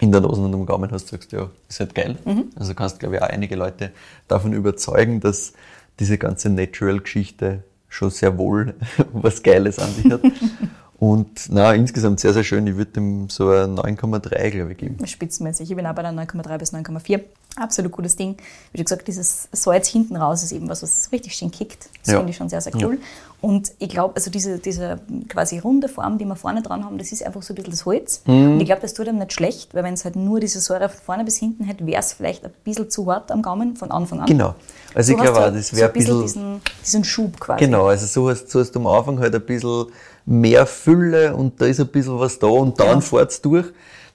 [0.00, 2.16] in der Nase und am Gaumen hast, sagst du, ja, ist halt geil.
[2.56, 3.92] Also kannst, glaube ich, auch einige Leute
[4.28, 5.52] davon überzeugen, dass
[5.98, 8.74] diese ganze Natural-Geschichte schon sehr wohl
[9.12, 10.20] was Geiles an sich hat.
[10.98, 12.66] Und na, insgesamt sehr, sehr schön.
[12.66, 15.06] Ich würde dem so ein 9,3, glaube ich, geben.
[15.06, 15.70] Spitzenmäßig.
[15.70, 17.20] Ich bin auch bei der 9,3 bis 9,4.
[17.58, 18.36] Absolut gutes Ding.
[18.72, 21.88] Wie gesagt, dieses Salz hinten raus ist eben was, was richtig schön kickt.
[22.04, 22.18] Das Ja.
[22.18, 22.98] finde ich schon sehr, sehr cool.
[23.42, 27.12] Und ich glaube, also diese, diese quasi runde Form, die wir vorne dran haben, das
[27.12, 28.22] ist einfach so ein bisschen das Holz.
[28.26, 28.52] Mhm.
[28.54, 30.88] Und ich glaube, das tut einem nicht schlecht, weil wenn es halt nur diese Säure
[30.88, 33.90] von vorne bis hinten hätte, wäre es vielleicht ein bisschen zu hart am Gaumen von
[33.90, 34.26] Anfang an.
[34.26, 34.54] Genau.
[34.94, 36.22] Also ich So hast glaube auch, das so wäre ein ein bisschen.
[36.22, 37.64] diesen, diesen Schub quasi.
[37.64, 39.86] Genau, also so hast, so hast du am Anfang halt ein bisschen
[40.26, 43.00] mehr Fülle und da ist ein bisschen was da und dann Ja.
[43.00, 43.66] fahrt's durch.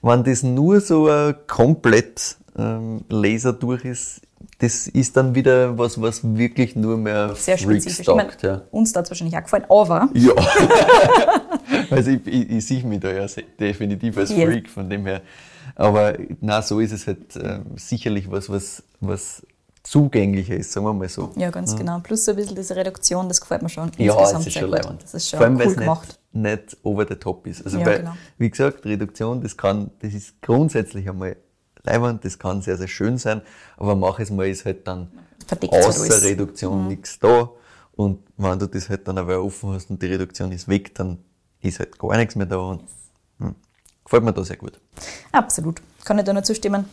[0.02, 4.20] Wenn das nur so ein komplett ähm, Laser durch ist,
[4.58, 8.06] das ist dann wieder was, was wirklich nur mehr Sehr Freaks spezifisch.
[8.06, 8.62] Taugt, ja.
[8.70, 10.32] Uns hat es wahrscheinlich auch gefallen, aber Ja.
[11.90, 13.26] also ich, ich, ich sehe mich da ja
[13.58, 14.32] definitiv als.
[14.32, 15.22] Freak von dem her.
[15.74, 19.42] Aber na, so ist es halt ähm, sicherlich was, was, was
[19.92, 21.30] zugänglicher ist, sagen wir mal so.
[21.36, 21.98] ja, ganz genau.
[22.00, 24.62] Plus so ein bisschen diese Reduktion, das gefällt mir schon Ja, insgesamt es ist sehr
[24.62, 24.78] schon gut.
[24.82, 25.02] leibend.
[25.02, 26.18] Das ist schon Vor allem, weil cool es gemacht.
[26.32, 27.62] nicht, nicht over the top ist.
[27.62, 28.12] Also Ja, weil, genau.
[28.38, 31.36] wie gesagt, Reduktion, das kann, das ist grundsätzlich einmal
[31.82, 33.42] leibend, das kann sehr, sehr schön sein,
[33.76, 35.08] aber manches Mal ist halt dann
[35.46, 36.24] Verdeckt halt außer alles.
[36.24, 37.50] Reduktion nichts da.
[37.94, 41.18] Und wenn du das halt dann aber offen hast und die Reduktion ist weg, dann
[41.60, 42.56] ist halt gar nichts mehr da.
[42.56, 42.82] Und,
[43.38, 43.54] hm,
[44.02, 44.80] gefällt mir da sehr gut.
[45.32, 45.82] Absolut.
[46.02, 46.86] Kann ich da nur zustimmen.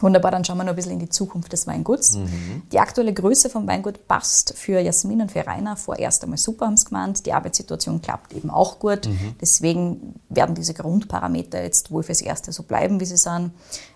[0.00, 2.14] Wunderbar, dann schauen wir noch ein bisschen in die Zukunft des Weinguts.
[2.16, 2.62] Mhm.
[2.70, 6.76] Die aktuelle Größe vom Weingut passt für Jasmin und für Rainer vorerst einmal super, haben
[6.76, 7.26] sie gemeint.
[7.26, 9.06] Die Arbeitssituation klappt eben auch gut.
[9.06, 9.34] Mhm.
[9.40, 13.50] Deswegen werden diese Grundparameter jetzt wohl fürs Erste so bleiben, wie sie sind.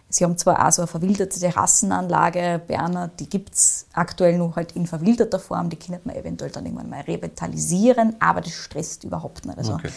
[0.09, 4.73] Sie haben zwar auch so eine verwilderte Terrassenanlage, Berner, die gibt es aktuell noch halt
[4.73, 9.47] in verwilderter Form, die könnte man eventuell dann irgendwann mal revitalisieren, aber das stresst überhaupt
[9.47, 9.57] nicht.
[9.57, 9.89] Also Okay.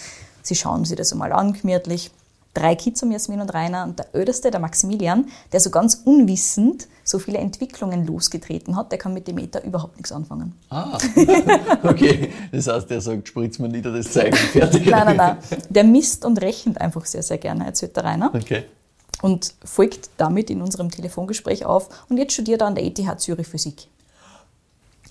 [0.42, 2.12] sie schauen sich das einmal an, gemütlich.
[2.56, 6.88] Drei Kids um Jasmin und Rainer und der Älteste, der Maximilian, der so ganz unwissend
[7.04, 10.54] so viele Entwicklungen losgetreten hat, der kann mit dem Meter überhaupt nichts anfangen.
[10.70, 10.98] Ah,
[11.84, 12.32] okay.
[12.52, 14.88] Das heißt, der sagt, spritz mir nieder das Zeichen, fertig.
[14.88, 15.38] Nein, nein, nein.
[15.70, 18.34] Der misst und rechnet einfach sehr, sehr gerne, erzählt der Rainer.
[18.34, 18.64] Okay.
[19.22, 21.90] Und folgt damit in unserem Telefongespräch auf.
[22.10, 23.88] Und jetzt studiert er an der ETH Zürich Physik.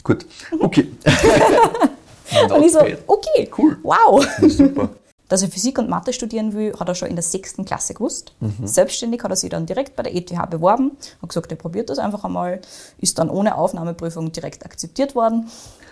[0.03, 0.25] Gut.
[0.61, 0.89] Okay.
[2.55, 3.79] Und ich so, okay, Cool.
[3.83, 4.27] wow.
[4.49, 4.89] Super.
[5.29, 8.35] Dass er Physik und Mathe studieren will, hat er schon in der sechsten Klasse gewusst.
[8.41, 8.67] Mhm.
[8.67, 11.99] Selbstständig hat er sich dann direkt bei der ETH beworben, hat gesagt, er probiert das
[11.99, 12.61] einfach einmal,
[12.99, 15.51] ist dann ohne Aufnahmeprüfung direkt akzeptiert worden.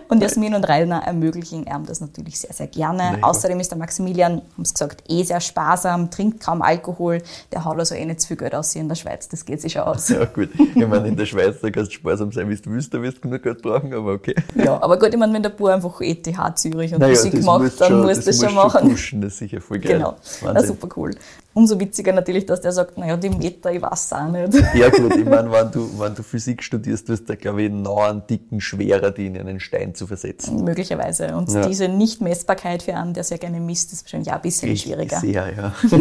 [0.09, 2.97] Und Jasmin und Rainer ermöglichen ihm das natürlich sehr, sehr gerne.
[3.13, 7.21] Nein, Außerdem ist der Maximilian, haben sie gesagt, eh sehr sparsam, trinkt kaum Alkohol.
[7.51, 9.73] Der hat also eh nicht zu viel Geld aus in der Schweiz, das geht sich
[9.73, 10.09] schon aus.
[10.09, 10.49] Ja, gut.
[10.75, 13.17] Ich meine, in der Schweiz, da kannst du sparsam sein, wie du willst, da wirst
[13.17, 14.35] du genug Geld brauchen, aber okay.
[14.55, 17.61] Ja, aber gut, ich meine, wenn der Bub einfach ETH Zürich und Naja, das macht,
[17.61, 18.89] musst dann schon- muss das, schon musst machen.
[18.89, 19.93] pushen, das ist sicher voll geil.
[19.97, 21.11] Genau, na, super cool.
[21.55, 24.53] Umso witziger natürlich, dass der sagt, naja, die Meter, ich weiß auch nicht.
[24.75, 27.97] Ja gut, ich meine, wenn du, wenn du Physik studierst, wirst du, glaube ich, noch
[28.03, 30.63] einen dicken schwerer, die in einen Stein zu versetzen.
[30.63, 31.35] Möglicherweise.
[31.35, 31.67] Und Ja.
[31.67, 35.19] diese Nichtmessbarkeit für einen, der sehr gerne misst, ist wahrscheinlich auch ein bisschen Ich, schwieriger.
[35.19, 35.73] sehr, ja.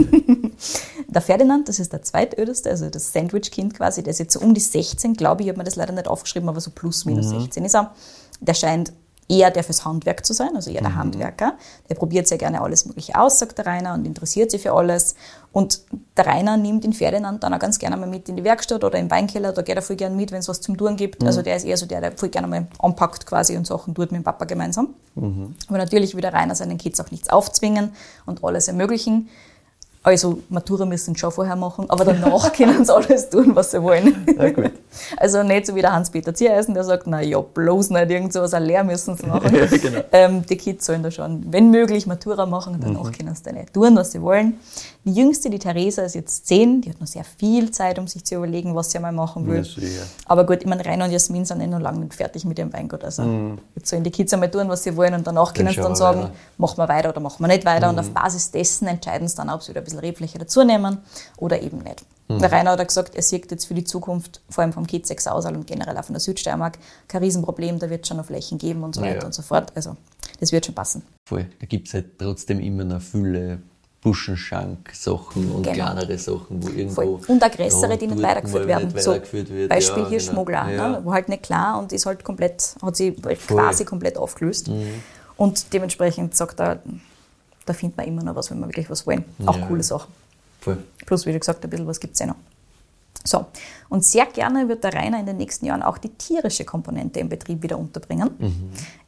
[1.09, 4.55] Der Ferdinand, das ist der zweitälteste, also das Sandwich-Kind quasi, der ist jetzt so um
[4.55, 7.27] die 16, glaube ich, ich habe mir das leider nicht aufgeschrieben, aber so plus minus
[7.27, 7.41] Mhm.
[7.41, 7.93] 16 ist er.
[8.41, 8.93] Der scheint
[9.29, 10.85] eher der fürs Handwerk zu sein, also eher Mhm.
[10.87, 11.53] der Handwerker.
[11.91, 15.15] Der probiert sehr gerne alles Mögliche aus, sagt der Rainer, und interessiert sich für alles.
[15.53, 15.83] Und
[16.17, 18.99] der Rainer nimmt den Ferdinand dann auch ganz gerne mal mit in die Werkstatt oder
[18.99, 21.23] im Weinkeller, da geht er voll gerne mit, wenn es was zum Tun gibt.
[21.25, 24.13] Also der ist eher so der, der voll gerne mal anpackt quasi und Sachen tut
[24.13, 24.95] mit dem Papa gemeinsam.
[25.69, 27.91] Aber natürlich will der Rainer seinen Kids auch nichts aufzwingen
[28.25, 29.29] und alles ermöglichen.
[30.05, 33.81] Also Matura müssen sie schon vorher machen, aber danach können sie alles tun, was sie
[33.83, 34.27] wollen.
[34.37, 34.73] Na gut.
[35.17, 38.43] Also nicht so wie der Hans-Peter Ziereisen, der sagt, na ja, bloß nicht irgend so
[38.43, 39.55] was, eine Lehr müssen sie machen.
[39.57, 40.01] Ja, genau.
[40.13, 43.13] ähm, die Kids sollen da schon, wenn möglich, Matura machen und danach Mhm.
[43.13, 44.59] können sie dann nicht tun, was sie wollen.
[45.05, 48.23] Die Jüngste, die Theresa, ist jetzt zehn, die hat noch sehr viel Zeit, um sich
[48.27, 49.63] zu überlegen, was sie einmal machen will.
[49.63, 50.03] Ja.
[50.27, 52.73] Aber gut, ich meine, Rainer und Jasmin sind eh noch lange nicht fertig mit ihrem
[52.75, 53.03] Weingut.
[53.03, 53.23] Also
[53.75, 56.21] jetzt sollen die Kids einmal tun, was sie wollen und danach können sie dann sagen,
[56.25, 56.33] weiter.
[56.59, 57.89] machen wir weiter oder machen wir nicht weiter.
[57.89, 60.99] Und auf Basis dessen entscheiden sie dann, ob sie wieder ein bisschen Rebfläche dazu nehmen
[61.37, 62.05] oder eben nicht.
[62.29, 65.55] Der Rainer hat gesagt, er sieht jetzt für die Zukunft, vor allem vom Kitzex Ausal
[65.55, 68.83] und generell auch von der Südsteiermark, kein Riesenproblem, da wird es schon noch Flächen geben
[68.85, 69.25] und so weiter ja.
[69.27, 69.71] und so fort.
[69.75, 69.97] Also
[70.41, 71.03] das wird schon passen.
[71.29, 71.47] Voll.
[71.61, 73.59] Da gibt es halt trotzdem immer eine Fülle
[74.01, 75.75] Buschenschank-Sachen und Genau.
[75.75, 77.19] kleinere Sachen, wo irgendwo.
[77.19, 77.21] Voll.
[77.29, 78.89] Und auch größere, die nicht weitergeführt werden.
[78.89, 79.69] Nicht So, weitergeführt wird.
[79.69, 80.33] Beispiel ja, hier genau.
[80.33, 80.89] Schmuggler, Ja.
[80.89, 81.05] ne?
[81.05, 84.69] war halt nicht klar und ist halt komplett, hat sie quasi komplett aufgelöst.
[84.69, 85.03] Mhm.
[85.37, 86.83] Und dementsprechend sagt er,
[87.67, 89.25] da findet man immer noch was, wenn wir wirklich was wollen.
[89.47, 89.67] Auch Ja.
[89.67, 90.13] coole Sachen.
[90.61, 90.79] Voll.
[91.07, 92.37] Plus, wie du gesagt, ein bisschen was gibt es ja noch.
[93.25, 93.47] So,
[93.89, 97.29] und sehr gerne wird der Rainer in den nächsten Jahren auch die tierische Komponente im
[97.29, 98.31] Betrieb wieder unterbringen.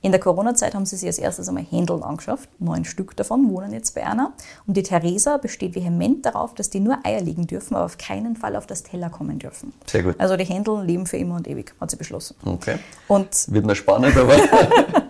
[0.03, 2.49] In der Corona-Zeit haben sie sich als erstes einmal Händeln angeschafft.
[2.61, 4.33] Neun Stück davon wohnen jetzt bei einer.
[4.69, 8.37] Und die Theresa besteht vehement darauf, dass die nur Eier liegen dürfen, aber auf keinen
[8.37, 9.73] Fall auf das Teller kommen dürfen.
[9.87, 10.15] Sehr gut.
[10.21, 12.37] Also die Händeln leben für immer und ewig, hat sie beschlossen.
[12.45, 12.77] Okay.
[13.09, 14.37] Und Wird noch spannend, aber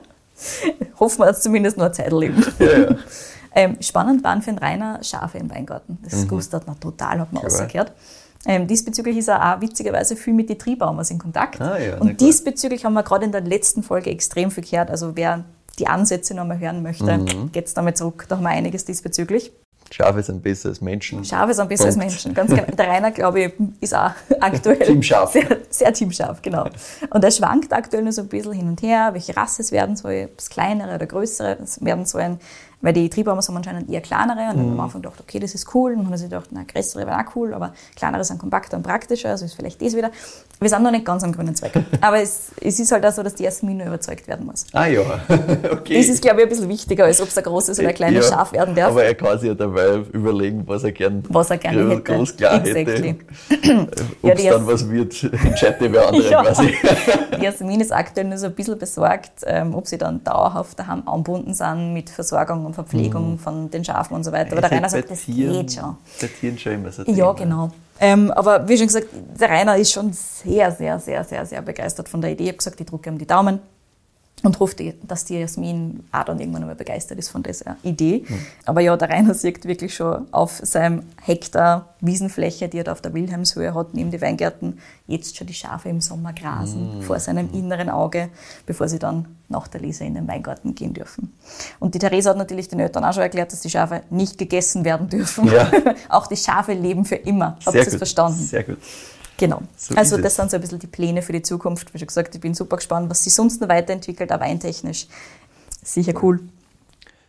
[1.01, 2.43] hoffen wir, dass zumindest eine Zeit leben.
[2.59, 2.97] Ja, ja.
[3.55, 5.99] Ähm, spannend waren für den Rainer Schafe im Weingarten.
[6.03, 6.29] Das Mhm.
[6.29, 7.61] gustet man total, hat man Klar.
[7.61, 7.93] rausgehört.
[8.47, 11.61] Ähm, diesbezüglich ist er auch witzigerweise viel mit den Triebbaumers in Kontakt.
[11.61, 14.91] Ah, ja, und diesbezüglich haben wir gerade in der letzten Folge extrem viel gehört.
[14.91, 15.45] Also wer
[15.79, 17.53] die Ansätze nochmal hören möchte, Mhm.
[17.53, 18.27] geht's damit zurück.
[18.29, 19.51] Da haben wir einiges diesbezüglich.
[19.91, 21.25] Schafe sind besser als Menschen.
[21.25, 22.09] Schafe sind besser als Punkt.
[22.11, 22.65] Menschen, ganz genau.
[22.77, 25.33] Der Rainer, glaube ich, ist auch aktuell Team Schaf.
[25.33, 26.65] Sehr, sehr teamscharf, genau.
[27.11, 29.95] Und er schwankt aktuell nur so ein bisschen hin und her, welche Rasse es werden
[29.95, 32.41] soll, ob es kleinere oder größere es werden sollen.
[32.85, 34.41] Weil die Triebheimer sind anscheinend eher kleinere.
[34.41, 35.93] Und dann haben wir am Anfang gedacht, okay, das ist cool.
[35.93, 38.77] Und dann hat er sich gedacht, na, größere wären auch cool, aber kleinere sind kompakter
[38.77, 40.11] und praktischer, also ist vielleicht das wieder.
[40.61, 41.73] Wir sind noch nicht ganz am grünen Zweig.
[42.01, 44.65] Aber es, es ist halt auch so, dass die Jasmin noch überzeugt werden muss.
[44.73, 45.01] Ah ja,
[45.73, 45.99] okay.
[45.99, 48.29] Das ist, glaube ich, ein bisschen wichtiger, als ob es ein großes oder ein kleines
[48.31, 48.91] Ja, Schaf werden darf.
[48.91, 52.03] Aber er kann sich ja dabei überlegen, was er gern Was er gerne groß, hätte.
[52.15, 53.17] groß klar Exactly.
[53.51, 53.89] hätte.
[54.23, 56.43] Ob Ja, es die dann was wird, entscheidet wer andere Ja.
[56.43, 56.75] quasi.
[57.39, 61.07] Die Jasmin ist aktuell nur so ein bisschen besorgt, ähm, ob sie dann dauerhaft daheim
[61.07, 64.53] angebunden sind mit Versorgung und Verpflegung von den Schafen und so weiter.
[64.53, 65.97] Aber der Rainer sagt, das Tieren- geht schon.
[66.21, 67.35] Bei Tieren schon immer so Ja, Thema.
[67.35, 67.71] genau.
[68.01, 72.09] Ähm, aber wie schon gesagt, der Rainer ist schon sehr, sehr, sehr, sehr, sehr begeistert
[72.09, 72.45] von der Idee.
[72.45, 73.61] Ich habe gesagt, ich drücke ihm die Daumen
[74.45, 78.25] und hoffe, die- dass die Jasmin auch dann irgendwann einmal begeistert ist von dieser Idee.
[78.65, 83.01] Aber ja, der Rainer sieht wirklich schon auf seinem Hektar Wiesenfläche, die er da auf
[83.01, 87.49] der Wilhelmshöhe hat, neben die Weingärten, jetzt schon die Schafe im Sommer grasen vor seinem
[87.53, 88.29] inneren Auge,
[88.67, 91.33] bevor sie dann nach der Lese in den Weingarten gehen dürfen.
[91.81, 94.85] Und die Theresa hat natürlich den Eltern auch schon erklärt, dass die Schafe nicht gegessen
[94.85, 95.47] werden dürfen.
[95.51, 95.71] Ja.
[96.11, 97.57] auch die Schafe leben für immer.
[97.65, 98.39] Habt ihr es verstanden?
[98.43, 98.79] Sehr gut.
[99.37, 99.63] Genau.
[99.77, 101.93] So also das sind so ein bisschen die Pläne für die Zukunft.
[101.93, 105.09] Wie schon gesagt, ich bin super gespannt, was sich sonst noch weiterentwickelt, aber weintechnisch
[105.85, 106.41] sicher cool.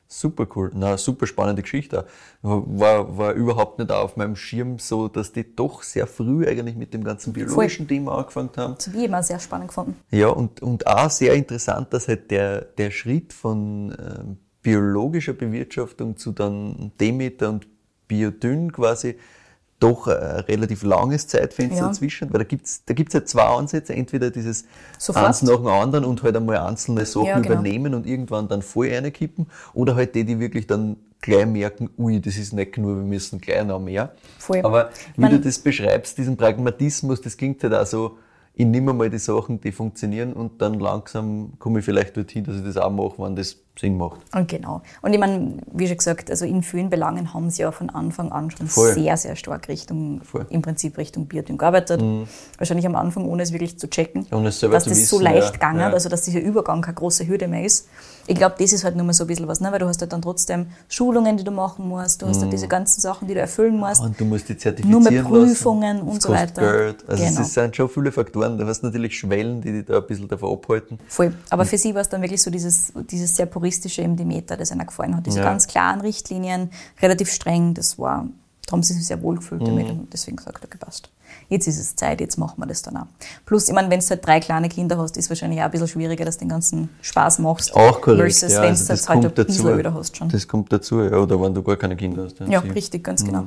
[0.07, 0.71] Super cool.
[0.73, 2.05] Na, super spannende Geschichte.
[2.41, 6.93] War, war überhaupt nicht auf meinem Schirm so, dass die doch sehr früh eigentlich mit
[6.93, 8.75] dem ganzen biologischen Thema angefangen haben.
[8.75, 9.95] Das habe ich immer sehr spannend gefunden.
[10.11, 16.17] Ja, und, und auch sehr interessant, dass halt der, der Schritt von ähm, biologischer Bewirtschaftung
[16.17, 17.67] zu dann Demeter und
[18.07, 19.17] Biodünn quasi
[19.79, 21.87] doch ein relativ langes Zeitfenster Ja.
[21.87, 24.65] dazwischen, weil da gibt's da gibt's ja zwei Ansätze, entweder dieses
[24.97, 25.25] Sofort.
[25.25, 27.53] eins nach dem anderen und halt einmal einzelne Sachen Ja, genau.
[27.55, 32.21] übernehmen und irgendwann dann voll reinkippen, oder halt die, die wirklich dann gleich merken, ui,
[32.21, 34.13] das ist nicht genug, wir müssen gleich noch mehr.
[34.37, 34.61] Voll.
[34.63, 38.17] Aber wie Man- du das beschreibst, diesen Pragmatismus, das klingt halt auch so,
[38.53, 42.55] ich nehme mal die Sachen, die funktionieren und dann langsam komme ich vielleicht dorthin, dass
[42.55, 44.21] ich das auch mache, wenn das Sinn macht.
[44.33, 44.81] Und genau.
[45.01, 48.31] Und ich meine, wie schon gesagt, also in vielen Belangen haben sie ja von Anfang
[48.31, 48.93] an schon Voll.
[48.93, 50.41] sehr, sehr stark Richtung, Voll.
[50.43, 50.47] Mhm.
[50.49, 52.01] im Prinzip Richtung Biodynamik gearbeitet.
[52.57, 54.25] Wahrscheinlich am Anfang, ohne es wirklich zu checken.
[54.29, 55.51] Dass zu das so wissen, leicht ja.
[55.51, 55.89] gegangen Ja.
[55.91, 57.87] also dass dieser Übergang keine große Hürde mehr ist.
[58.27, 59.71] Ich glaube, das ist halt nur mal so ein bisschen was, ne?
[59.71, 62.67] weil du hast halt dann trotzdem Schulungen, die du machen musst, du hast halt diese
[62.67, 64.01] ganzen Sachen, die du erfüllen musst.
[64.01, 66.07] Und du musst die Nur zertifizieren mit Prüfungen lassen.
[66.09, 66.61] und so weiter.
[66.61, 67.03] Geld.
[67.07, 67.41] Also Genau.
[67.41, 68.57] es sind schon viele Faktoren.
[68.57, 70.97] Du hast natürlich Schwellen, die dich da ein bisschen davon abhalten.
[71.07, 71.33] Voll.
[71.51, 74.69] Aber für sie war es dann wirklich so dieses, dieses sehr puristische im Demeter, das
[74.71, 75.25] ihnen gefallen hat.
[75.25, 75.45] Diese Ja.
[75.45, 76.69] ganz klaren Richtlinien,
[77.01, 78.27] relativ streng, das war,
[78.67, 79.65] da haben sie sich sehr wohl gefühlt Mhm.
[79.65, 81.09] damit und deswegen gesagt, okay, passt.
[81.49, 83.07] Jetzt ist es Zeit, jetzt machen wir das dann auch.
[83.45, 85.87] Plus, ich meine, wenn du halt drei kleine Kinder hast, ist wahrscheinlich auch ein bisschen
[85.87, 87.75] schwieriger, dass du den ganzen Spaß machst.
[87.75, 88.21] Auch korrekt.
[88.37, 89.47] Versus, ja, wenn also du das halt ein kommt dazu.
[89.63, 90.29] bisschen öder hast schon.
[90.29, 92.39] Das kommt dazu, ja, oder wenn du gar keine Kinder hast.
[92.39, 93.27] ja, Sie- richtig, ganz Mhm.
[93.27, 93.43] genau.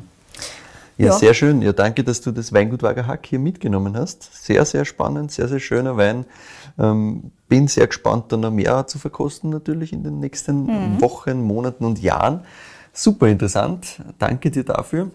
[0.96, 1.12] Ja, Ja.
[1.12, 1.62] sehr schön.
[1.62, 4.28] Ja, danke, dass du das Weingut Wagerhack hier mitgenommen hast.
[4.44, 6.24] Sehr, sehr spannend, sehr, sehr schöner Wein.
[6.76, 11.00] Ähm, bin sehr gespannt, da noch mehr zu verkosten natürlich in den nächsten Mhm.
[11.00, 12.40] Wochen, Monaten und Jahren.
[12.92, 14.00] Super interessant.
[14.18, 15.10] Danke dir dafür.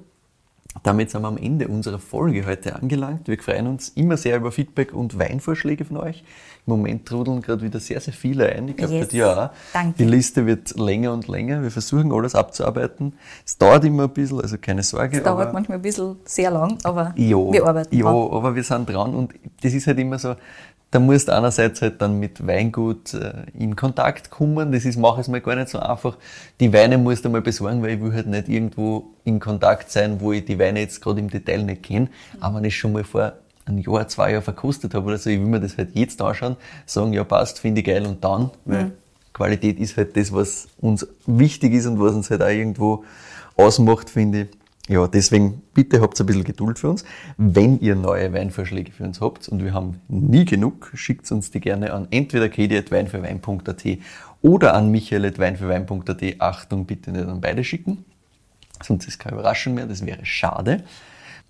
[0.81, 3.27] Damit sind wir am Ende unserer Folge heute angelangt.
[3.27, 6.23] Wir freuen uns immer sehr über Feedback und Weinvorschläge von euch.
[6.65, 8.69] Im Moment trudeln gerade wieder sehr, sehr viele ein.
[8.69, 9.05] Ich glaube, Yes.
[9.07, 9.49] bei dir auch.
[9.71, 9.97] Danke.
[9.99, 11.61] Die Liste wird länger und länger.
[11.61, 13.13] Wir versuchen alles abzuarbeiten.
[13.45, 15.17] Es dauert immer ein bisschen, also keine Sorge.
[15.17, 18.89] Das dauert manchmal ein bisschen sehr lang, aber ja, wir arbeiten ja, aber wir sind
[18.89, 20.36] dran und das ist halt immer so,
[20.93, 25.17] da musst du einerseits halt dann mit Weingut äh, in Kontakt kommen, das ist, mach
[25.17, 26.17] es mal gar nicht so einfach.
[26.59, 30.21] Die Weine musst du mal besorgen, weil ich will halt nicht irgendwo in Kontakt sein,
[30.21, 33.03] wo ich die Weine jetzt gerade im Detail nicht kenne, aber wenn ich schon mal
[33.03, 33.33] vor
[33.65, 36.57] ein Jahr, zwei Jahr verkostet habe oder so, ich will mir das halt jetzt anschauen,
[36.85, 38.91] sagen, ja passt, finde ich geil und dann, weil
[39.33, 43.03] Qualität ist halt das, was uns wichtig ist und was uns halt auch irgendwo
[43.57, 44.47] ausmacht, finde ich.
[44.89, 47.05] Ja, deswegen bitte habt ein bisschen Geduld für uns.
[47.38, 51.61] Wenn ihr neue Weinvorschläge für uns habt und wir haben nie genug, schickt uns die
[51.61, 53.84] gerne an entweder kedi.weinfürwein.at
[54.41, 56.23] oder an michael.weinfürwein.at.
[56.39, 58.03] Achtung, bitte nicht an beide schicken.
[58.81, 60.84] Sonst ist keine Überraschung mehr, das wäre schade.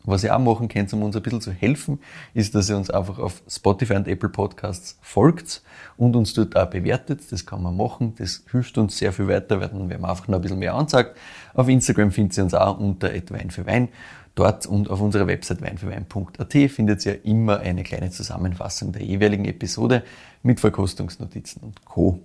[0.05, 1.99] Was ihr auch machen könnt, um uns ein bisschen zu helfen,
[2.33, 5.61] ist, dass ihr uns einfach auf Spotify und Apple Podcasts folgt
[5.95, 7.21] und uns dort auch bewertet.
[7.31, 8.13] Das kann man machen.
[8.17, 10.73] Das hilft uns sehr viel weiter, weil dann werden wir einfach noch ein bisschen mehr
[10.73, 11.15] anzeigt.
[11.53, 13.89] Auf Instagram findet ihr uns auch unter Wein für Wein.
[14.35, 20.03] Dort und auf unserer Website weinfürwein.at findet ihr immer eine kleine Zusammenfassung der jeweiligen Episode
[20.41, 22.19] mit Verkostungsnotizen und Co.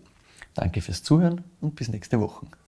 [0.55, 2.47] Danke fürs Zuhören und bis nächste Woche.